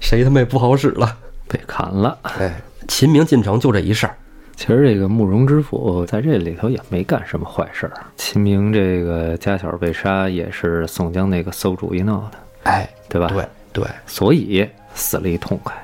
[0.00, 1.16] 谁他妈也不好使了？
[1.48, 2.18] 被砍了。
[2.22, 4.16] 哎，秦明进城就这一事儿，
[4.56, 7.92] 其实这个慕容知府在这里头也没干什么坏事儿。
[8.16, 13.28] 秦明这个家小被杀，也是宋江那个馊主意闹的，哎，对吧？
[13.28, 15.74] 对对，所以死了一痛快。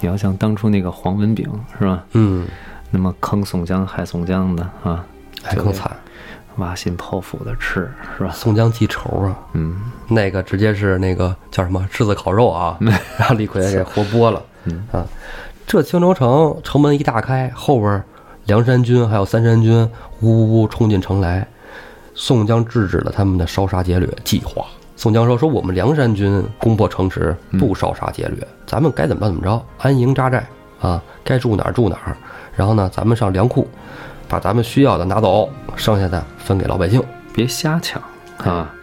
[0.00, 1.48] 你要像当初那个黄文炳
[1.78, 2.04] 是吧？
[2.12, 2.46] 嗯，
[2.90, 5.04] 那么坑宋江害宋江的啊，
[5.42, 5.90] 还更惨，
[6.56, 8.30] 挖心剖腹的吃是吧？
[8.32, 12.78] 宋江记仇啊，嗯，那个直接是那个叫什么狮子烤肉啊，
[13.18, 14.42] 让李逵给 活剥了。
[14.64, 15.04] 嗯啊，
[15.66, 18.02] 这青州城城门一大开，后边
[18.46, 19.88] 梁山军还有三山军
[20.20, 21.46] 呜呜呜冲进城来，
[22.14, 24.64] 宋江制止了他们的烧杀劫掠计划。
[24.94, 30.46] 宋江说：“说我们梁山军攻破城池，不烧杀劫掠，咱们该怎么办怎么着，安营扎寨
[30.80, 32.16] 啊，该住哪儿住哪儿。
[32.54, 33.66] 然后呢，咱们上粮库，
[34.32, 37.02] 把咱们需要的拿走，剩下的分给老百姓。
[37.34, 38.02] 别瞎抢
[38.38, 38.74] 啊，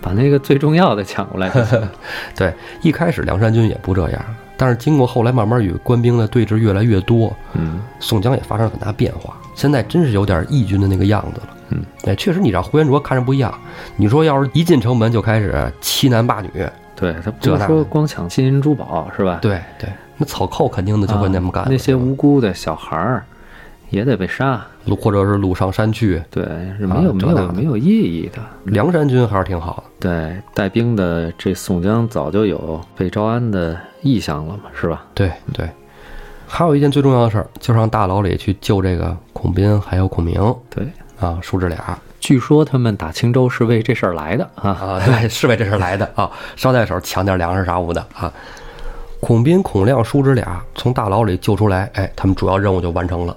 [0.00, 1.48] 把那个最重要的抢过来。
[2.34, 4.20] 对，一开始梁山军也不这样，
[4.56, 9.36] 但是经过后来慢慢与官兵的对峙越来越多，嗯，宋江也发生了很大变化。
[9.54, 11.48] 现在真是有点义军的那个样子了。
[11.68, 13.56] 嗯，哎，确实你让呼延灼看着不一样。
[13.94, 16.50] 你说要是一进城门就开始欺男霸女，
[16.96, 19.38] 对他不这说光抢金银珠宝是吧？
[19.40, 23.24] 对对，那草寇肯定的就会那么干、啊那些无辜的小孩儿
[23.90, 24.64] 也得被杀。
[24.86, 26.22] 掳或者是掳上山去。
[26.30, 26.44] 对，
[26.78, 28.40] 是没有、没有没有意义的。
[28.64, 30.08] 梁山军还是挺好的。
[30.08, 35.04] 对，带兵的这宋江早就有被招安的意向了嘛，是吧？
[35.12, 35.68] 对对，
[36.46, 40.86] 还有一件最重要的事儿，就上大牢里去救这个孔斌还有孔明对，
[41.20, 41.98] 啊，叔侄俩。
[42.20, 44.70] 据说他们打青州是为这事儿来的啊。
[44.70, 48.32] 啊，对，是为这事儿来的啊，捎带手抢点粮食啥物的啊。
[49.20, 53.36] 孔斌、孔亮叔侄俩从大牢里救出来，哎，他们主要任务就完成了。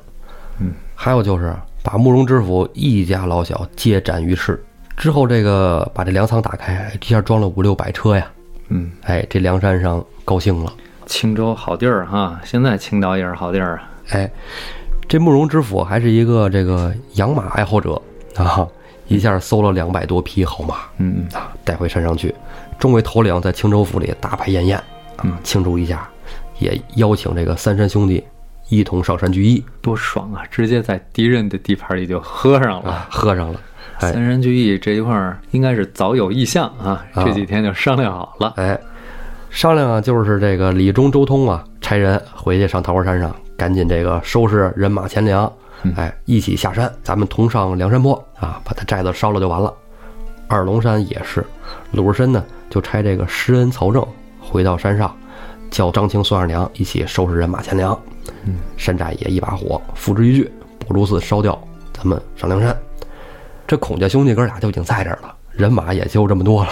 [0.60, 4.64] 嗯，还有就是把慕容知府一家老小皆斩于市。
[4.98, 8.32] 之后，这个把这粮仓打开，一下装了五六百车呀。
[8.70, 10.72] 嗯，哎，这梁山上高兴了。
[11.08, 13.92] 青州好地儿哈，现在青岛也是好地儿啊。
[14.12, 14.32] 哎，
[15.10, 18.00] 这慕容知府还是一个这个养马爱好者
[18.36, 18.68] 啊，
[19.08, 22.34] 一下搜了两百多匹好马嗯啊，带回山上去。
[22.78, 24.82] 众位头领在青州府里大摆宴宴
[25.24, 26.08] 嗯啊，庆祝一下，
[26.60, 28.24] 也邀请这个三山兄弟
[28.72, 30.44] 一同上山聚义多爽啊！
[30.50, 32.90] 直接在敌人的地盘里就喝上了。
[32.90, 33.60] 啊，喝上了。
[34.00, 38.54] 哎三山聚义这一块儿应该是早有意向啊，啊这几天就商量好了。
[38.56, 38.80] 哎，
[39.50, 45.52] 商量啊，就是这个李忠、周通啊，差人回去上桃花山上，赶紧这个收拾人马钱粮，
[45.84, 49.72] 嗯哎，一起下山，咱们同上梁山坡啊，把他寨子烧了就完了。
[50.48, 51.46] 二龙山也是，
[51.92, 54.04] 鲁智深呢就差这个施恩、曹正
[54.40, 55.16] 回到山上，
[55.72, 58.00] 叫张青、孙二娘一起收拾人马钱粮。
[58.46, 61.60] 嗯，山寨也一把火，付之一炬，不如寺烧掉，
[61.92, 62.78] 咱们上梁山。
[63.66, 66.70] 这孔家兄弟哥俩就已经在这儿了，人马也就这么多了，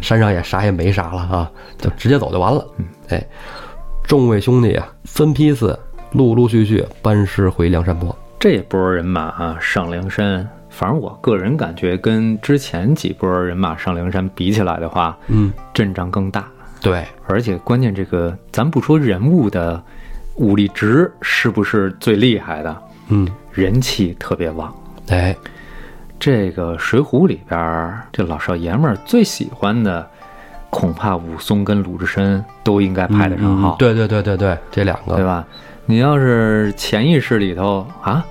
[0.00, 2.64] 山上也啥也没啥了啊，就直接走就完了。
[3.08, 3.26] 哎，
[4.04, 5.78] 众位兄弟啊，分批次，
[6.12, 8.16] 陆陆续续班师回梁山泊。
[8.38, 16.48] 这波人马啊上梁山，反正我个人感觉跟之前几波人马上梁山比起来的话，嗯，阵仗更大，
[16.80, 19.82] 对，而且关键这个咱不说人物的
[20.36, 24.74] 武力值是不是最厉害的，嗯，人气特别旺。
[25.08, 25.34] 哎，
[26.18, 30.08] 这个《水浒》里边儿，这老少爷们儿最喜欢的，
[30.70, 35.44] 恐怕武松跟鲁智深都应该排得上号，嗯对对对对对，这两个，对吧？
[35.86, 38.24] 你要是潜意识里头啊，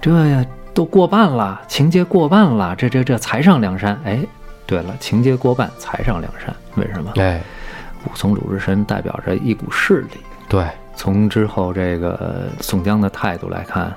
[0.00, 4.00] 这呀都过半了，情节过半了，这这这才上梁山。
[4.04, 4.20] 哎，
[4.66, 7.12] 对了，情节过半才上梁山，为什么？
[7.16, 7.42] 哎，
[8.04, 10.18] 武松、鲁智深代表着一股势力。
[10.48, 13.92] 对，从之后这个宋江的态度来看，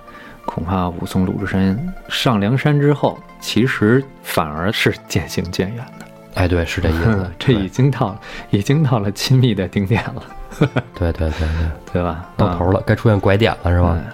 [0.45, 6.05] 恐怕武松、鲁智深上梁山之后，其实反而是渐行渐远的。
[6.35, 10.23] 哎，对，是这意思 这已经到了，已经到了亲密的顶点了，
[10.93, 11.47] 对对对对，
[11.93, 12.29] 对吧？
[12.37, 13.95] 到头了，该出现拐点了，是吧？
[13.97, 14.05] 嗯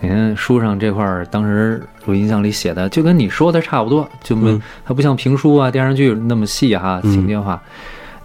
[0.00, 7.60] 你看书上这块儿，当时我印象里写的就跟你说的差不多，就没、嗯它不像评书啊、电视剧那么细哈、嗯情节化。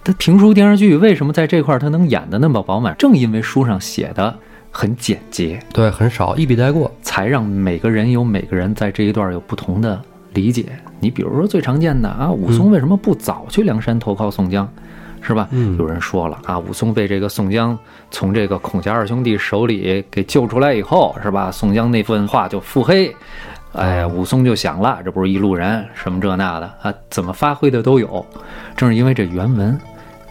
[0.04, 2.94] 它评书、电视剧为什么在这块儿他能演的那么饱满？
[2.98, 4.38] 正因为书上写的
[4.70, 6.92] 很简洁，对，很少，一笔带过。
[7.02, 10.02] 才让每个人有每个人在这一段有不同的
[10.34, 10.66] 理解。
[11.00, 14.68] 你比如说最常见的啊，武松为什么不早去梁山投靠宋江，
[15.22, 15.48] 是吧？
[15.52, 17.78] 嗯有人说了啊，武松被这个宋江
[18.12, 21.50] 从这个孔家二兄弟手里给救出来以后，是吧？
[21.50, 23.16] 宋江那份话就腹黑。
[23.72, 28.26] 哎武松就想了，这不是一路人，什么这那的啊，怎么发挥的都有。
[28.76, 29.80] 正是因为这原文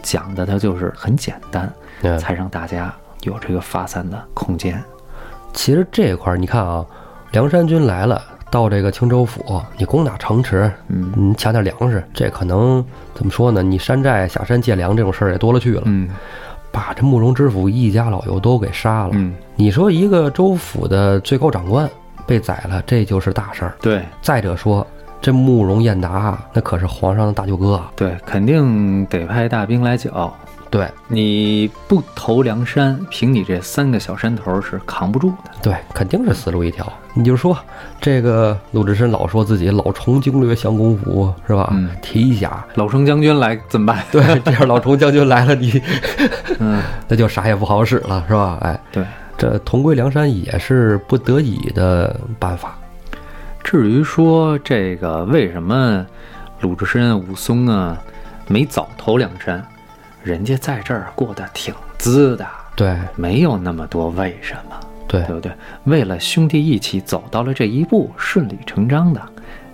[0.02, 1.72] 讲的它就是很简单，
[2.02, 4.82] 嗯，才让大家有这个发散的空间。
[5.52, 6.84] 其实这块儿你看啊，
[7.30, 12.84] 梁山军来了，到这个青州府，你攻打城池，嗯你抢点粮食，这可能
[13.14, 13.62] 怎么说呢？
[13.62, 16.08] 你山寨下山借粮这种事儿也多了去了，嗯
[16.70, 19.10] 把这慕容知府一家老幼都给杀了。
[19.12, 21.86] 嗯，你说一个州府的最高长官
[22.26, 23.74] 被宰了，这就是大事儿。
[23.82, 24.02] 对。
[24.22, 24.86] 再者说，
[25.22, 30.36] 这慕容彦达那可是皇上的大舅哥啊，对，肯定得派大兵来剿。
[30.68, 35.50] 对你不投梁山，凭你这三个小山头是扛不住的。
[35.62, 36.90] 对，肯定是死路一条。
[37.12, 37.54] 你就说
[38.00, 41.68] 这个鲁智深老说自己老虫经略降功夫是吧？
[41.72, 44.02] 嗯提一下，老成将军来怎么办？
[44.10, 45.80] 对，这样老虫将军来了，你
[46.58, 48.58] 嗯， 那就啥也不好使了，是吧？
[48.62, 49.04] 哎，对。
[49.36, 52.78] 这同归梁山也是不得已的办法。
[53.64, 56.06] 至于说这个为什么
[56.60, 57.96] 鲁智深、武松啊
[58.48, 59.64] 没早投梁山，
[60.22, 62.46] 人家在这儿过得挺滋的，
[62.76, 65.52] 对没有那么多为什么，对对不对？
[65.84, 69.20] 为了兄弟一起走到了这一步，顺理成章的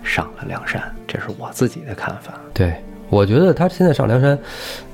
[0.03, 2.35] 上了梁山，这是我自己的看法。
[2.55, 2.75] 对，
[3.09, 4.39] 我觉得他现在上梁山，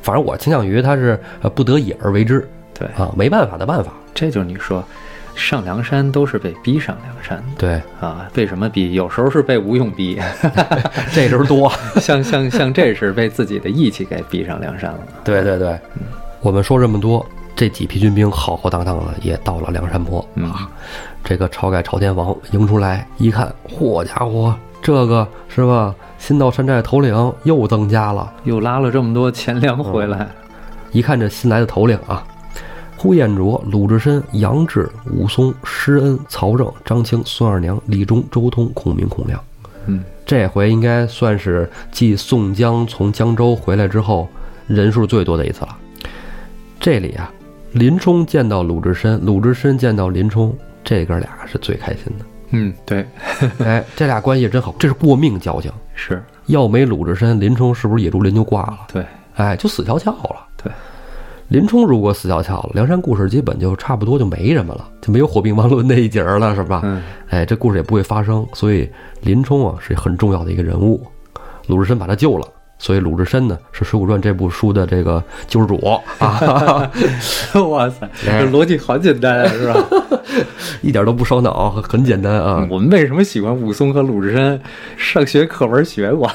[0.03, 3.93] 反正我倾向于他是呃不得已而为之对，啊，没办法的办法。
[4.15, 4.83] 这就是你说
[5.35, 7.45] 上梁山都是被逼上梁山的。
[7.59, 8.93] 对，啊，为什么逼？
[8.95, 10.20] 有时候是被吴用逼，
[11.12, 11.70] 这时候多。
[12.01, 15.01] 像像像这是被自己的义气给逼上梁山了。
[15.24, 15.78] 对对对，
[16.41, 17.24] 我们说这么多，
[17.57, 20.68] 这几批军兵浩浩荡荡的也到了梁山泊嗯啊。
[21.22, 25.95] 这个晁盖朝天王迎出来一看，嚯家伙，这个是吧？
[26.18, 28.32] 新到山寨头领又增加了。
[28.45, 30.26] 又拉了这么多钱粮回来，
[30.91, 32.24] 一看这新来的头领啊，
[33.05, 39.39] 呼延灼、鲁智深、杨志、武松、施恩、曹正、张青、孙二娘、李忠、周通、孔明、孔亮。
[39.85, 44.27] 嗯，这回应该算是继宋江从江州回来之后
[44.67, 45.77] 人数最多的一次了。
[46.81, 47.31] 这里啊，
[47.73, 52.25] 林冲见到鲁智深，鲁智深见到林冲，这哥俩是最开心的。
[52.53, 53.05] 嗯，对，
[53.61, 55.71] 哎，这俩关系真好，这是过命交情。
[55.95, 58.79] 是，要没鲁智深，林冲是不是野猪林就挂了？
[58.91, 60.44] 对，哎，就死翘翘了。
[61.49, 66.81] 对，林冲如果死翘翘了，梁山故事基本就差不多就没什么了，就没有火并王伦那一节儿了，是吧？
[66.85, 68.47] 嗯，哎，这故事也不会发生。
[68.53, 68.89] 所以
[69.23, 71.03] 林冲啊是很重要的一个人物，
[71.67, 72.47] 鲁智深把他救了。
[72.79, 75.77] 所以鲁智深呢是《水浒传》这部书的这个救世主
[76.18, 76.91] 啊！
[77.70, 79.75] 哇塞，这逻辑好简单啊，是吧？
[80.83, 82.66] 一点都不烧脑，很简单啊。
[82.70, 84.61] 我们为什么喜欢武松和鲁智深？
[84.97, 86.31] 上学课文学过，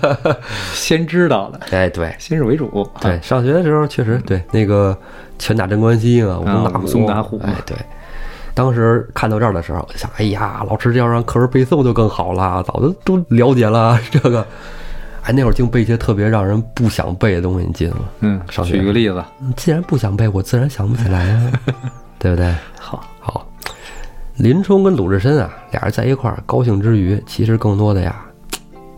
[0.74, 1.60] 先知道的。
[1.70, 2.86] 哎，对，先入为主。
[3.00, 4.96] 对，上学的时候确实对那个
[5.38, 6.38] 拳打镇关西啊，
[6.82, 7.40] 武松打虎。
[7.44, 7.76] 哎，对。
[8.52, 14.44] 当时看到这儿的时候，想，哎呀，老师要让课文背诵就更好了，早就都了解了这个。
[15.28, 18.00] 哎，那会儿净背一些特别让人不想背的东西，你记得吗？
[18.20, 19.22] 嗯，举个例子，
[19.56, 21.52] 既然不想背，我自然想不起来啊，
[22.18, 22.54] 对不对？
[22.80, 23.46] 好，好。
[24.36, 28.24] 林冲跟鲁智深啊，俩人在一块儿高兴之余，其实更多的呀，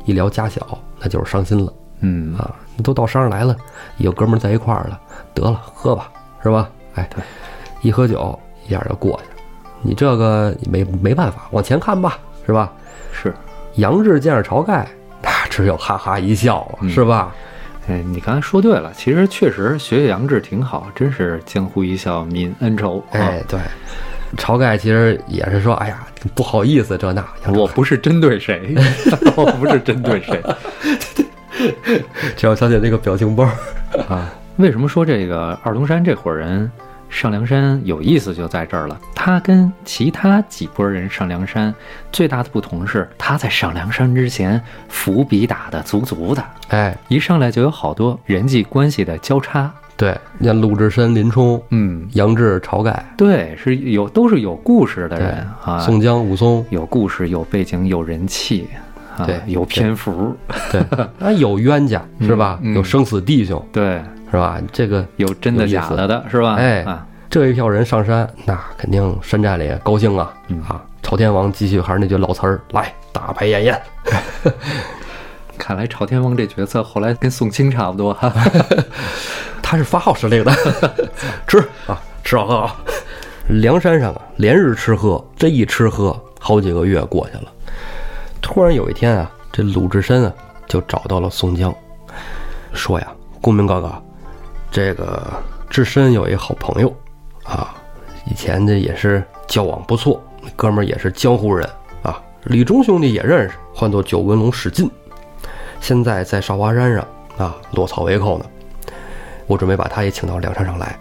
[0.05, 0.65] 一聊家小，
[1.01, 1.73] 那就是伤心了。
[1.99, 2.55] 嗯啊，
[2.85, 3.57] 都到山上来了，
[3.97, 5.01] 有哥们在一块儿了，
[5.35, 6.13] 得了，喝吧，
[6.45, 6.71] 是吧？
[6.95, 7.21] 哎，对，
[7.83, 9.43] 一喝酒，一下就过去了。
[9.83, 12.17] 你这个没没办法，往前看吧，
[12.47, 12.73] 是吧？
[13.13, 13.35] 是。
[13.75, 14.89] 杨志见着晁盖。
[15.49, 17.35] 只有哈哈一笑，是吧？
[17.89, 23.05] 哎，你刚才说对了，其实确实学学杨志挺好，真是江湖一笑泯恩仇。
[23.11, 23.59] 哎，对，
[24.37, 28.75] 晁盖其实也是说，哎呀，不好意思，这那， 我不是针对谁，
[29.35, 30.41] 我不是针对谁，
[32.37, 33.45] 只要想起那个表情包
[34.09, 34.33] 啊。
[34.57, 36.71] 为什么说这个二龙山这伙人？
[37.11, 41.75] 上梁山有意思就在这儿了，他跟其他几拨人上梁山
[42.13, 49.71] 最大的不同是，他在上梁山之前伏笔打的足足的，哎，一上来就有好多人际关系的交叉。
[49.97, 55.79] 对，像鲁智深、林冲，嗯，杨志、晁盖，对，是有都是有故事的人啊。
[55.81, 56.65] 宋江、武松。
[56.71, 58.67] 有故事、有背景、有人气，
[59.27, 60.35] 对，有篇幅，
[60.73, 60.83] 对，
[61.19, 62.59] 那，有冤家是吧？
[62.75, 64.01] 有生死弟兄，对。
[64.31, 64.59] 是吧？
[64.73, 66.55] 这个有真的假的的，是吧？
[66.55, 66.87] 哎，
[67.29, 70.33] 这一票人上山，那肯定山寨里高兴啊！
[70.69, 73.83] 啊，朝天王继续还是那句老词儿，来大排宴宴。
[75.59, 78.33] 看来朝天王这角色后来跟宋清差不多，哈，
[79.63, 80.53] 他是发号施令的，
[81.47, 82.77] 吃啊，吃好喝好。
[83.49, 87.53] 梁山上啊，连日吃喝，这一吃喝好几个月过去了。
[88.41, 90.33] 突然有一天啊，这鲁智深啊
[90.67, 91.75] 就找到了宋江，
[92.73, 93.07] 说呀
[93.41, 93.93] ：“公明哥哥。”
[94.71, 95.21] 这个
[95.69, 96.95] 智深有一好朋友，
[97.45, 97.75] 啊，
[98.31, 100.23] 以前这也是交往不错，
[100.55, 101.69] 哥们儿也是江湖人
[102.03, 102.21] 啊。
[102.45, 104.89] 李忠兄弟也认识，唤作九纹龙史进，
[105.81, 107.07] 现在在少华山上
[107.37, 108.45] 啊落草为寇呢。
[109.47, 110.97] 我准备把他也请到梁山上来。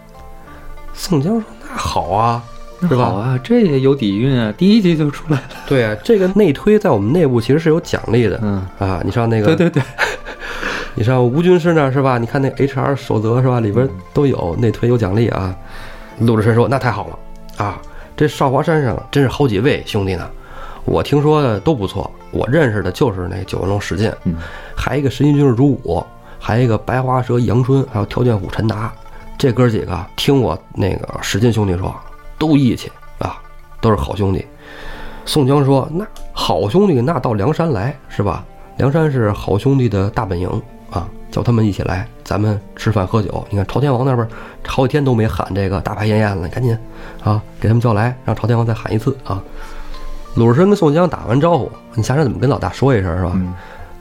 [0.95, 2.43] 宋江说：“那好啊，
[2.81, 3.05] 是吧？
[3.05, 5.43] 好啊，这也有底蕴啊，第一集就出来了。
[5.67, 8.39] 对啊，这个内推在我们内部其实是有奖励的。
[8.41, 9.83] 嗯啊，你上那个，对对对。
[10.99, 12.17] ”你上吴军师那是吧？
[12.17, 13.61] 你看那 HR 守则是吧？
[13.61, 15.55] 里边都有内推有奖励啊。
[16.19, 17.17] 陆志深说：“那太好了
[17.55, 17.81] 啊！
[18.17, 20.29] 这少华山上真是好几位兄弟呢。
[20.83, 24.11] 我听说的都不错，我认识的就是那九纹龙史进，
[24.75, 26.05] 还一个神行军士朱武，
[26.37, 28.91] 还一个白花蛇杨春，还有条件虎陈达。
[29.37, 31.95] 这哥几个听我那个史进兄弟说，
[32.37, 33.41] 都义气啊，
[33.79, 34.45] 都是好兄弟。”
[35.23, 38.43] 宋江说：“那好兄弟，那到梁山来是吧？
[38.75, 40.49] 梁山是好兄弟的大本营。”
[40.91, 43.45] 啊，叫他们一起来，咱们吃饭喝酒。
[43.49, 44.27] 你看朝天王那边
[44.67, 46.77] 好几天都没喊这个大排宴宴了，赶紧
[47.23, 49.41] 啊，给他们叫来，让朝天王再喊一次啊。
[50.35, 53.31] 鲁智深跟宋江打完招呼，你下山怎么跟老大说一声是吧？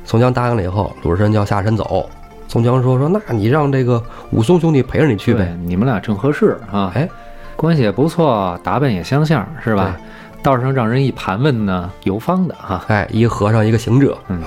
[0.05, 2.09] 宋江答应了以后，鲁智深就要下山走。
[2.47, 6.91] 宋江说说，那你让这个武松兄弟陪着你去呗，你们俩正合适啊。
[6.95, 7.09] 哎，
[7.57, 9.97] 关系也不错，打扮也相像是吧？
[10.43, 12.83] 道上让人一盘问呢，游方的哈。
[12.89, 14.41] 哎，一个和尚一个行者，嗯，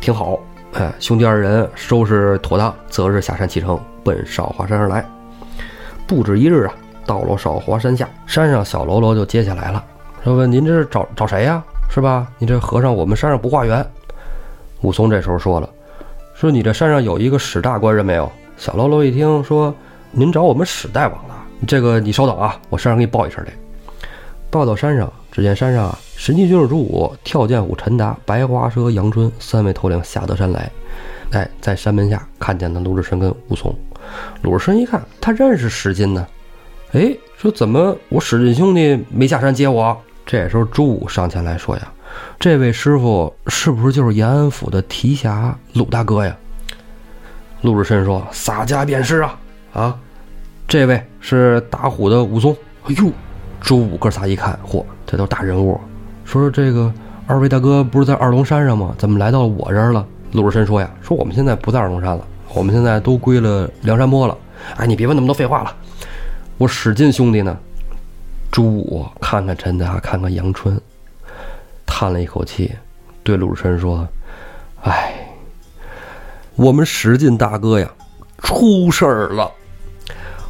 [0.00, 0.38] 挺好。
[0.74, 5.04] 哎，兄弟二人收拾妥当，择日下山启程，奔少华山而来。
[6.06, 9.84] 不止一日啊，到了少华山下，山上小喽啰就接下来了，
[10.22, 11.62] 说：“问您这是找找谁呀？
[11.88, 12.26] 是吧？
[12.38, 13.84] 你这和尚，我们山上不化缘。”
[14.82, 15.68] 武松这时候说了
[16.34, 19.74] ：“说你这山上有一个史大官人没有？”小喽啰一听说
[20.12, 21.34] ：“您找我们史大王了，
[21.66, 23.52] 这个你稍等啊，我山上给你报一声来。”
[24.50, 25.98] 报到山上，只见山上啊。
[26.16, 30.70] 神机军士朱武、跳涧虎陈达、白花蛇杨春三位头领下得山来，
[31.32, 33.74] 哎，在山门下看见了鲁智深跟武松。
[34.42, 36.26] 鲁智深一看，他认识史进呢，
[36.92, 39.96] 哎，说怎么我史进兄弟没下山接我？
[40.26, 41.92] 这时候朱武上前来说呀
[42.38, 46.36] ：“这位师傅是不是就是延安府的提辖鲁大哥呀？”
[47.62, 49.38] 鲁智深说：“洒家便是啊，
[49.72, 49.98] 啊，
[50.68, 52.56] 这位是打虎的武松。
[52.84, 53.10] 哎呦，
[53.60, 55.78] 周武哥仨一看，嚯，这都是大人物。
[56.24, 56.92] 说说这个
[57.26, 58.94] 二位大哥不是在二龙山上吗？
[58.98, 60.06] 怎么来到我这儿了？
[60.32, 64.36] 鲁智深说呀，说我们现在不在二龙山了，我们现在都归了梁山泊了。
[64.76, 65.74] 哎，你别问那么多废话了，
[66.56, 67.56] 我史进兄弟呢？
[68.50, 70.80] 朱武看看陈达，看看杨春，
[71.86, 72.72] 叹了一口气，
[73.22, 74.06] 对鲁智深说
[74.82, 75.14] ：“哎，
[76.56, 77.88] 我们史进大哥呀，
[78.38, 79.50] 出事儿了。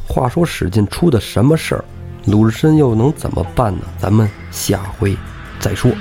[0.07, 1.85] 话说史进出的什么事儿？
[2.25, 3.81] 鲁智深又能怎么办呢？
[3.97, 5.17] 咱们下回
[5.59, 5.91] 再说。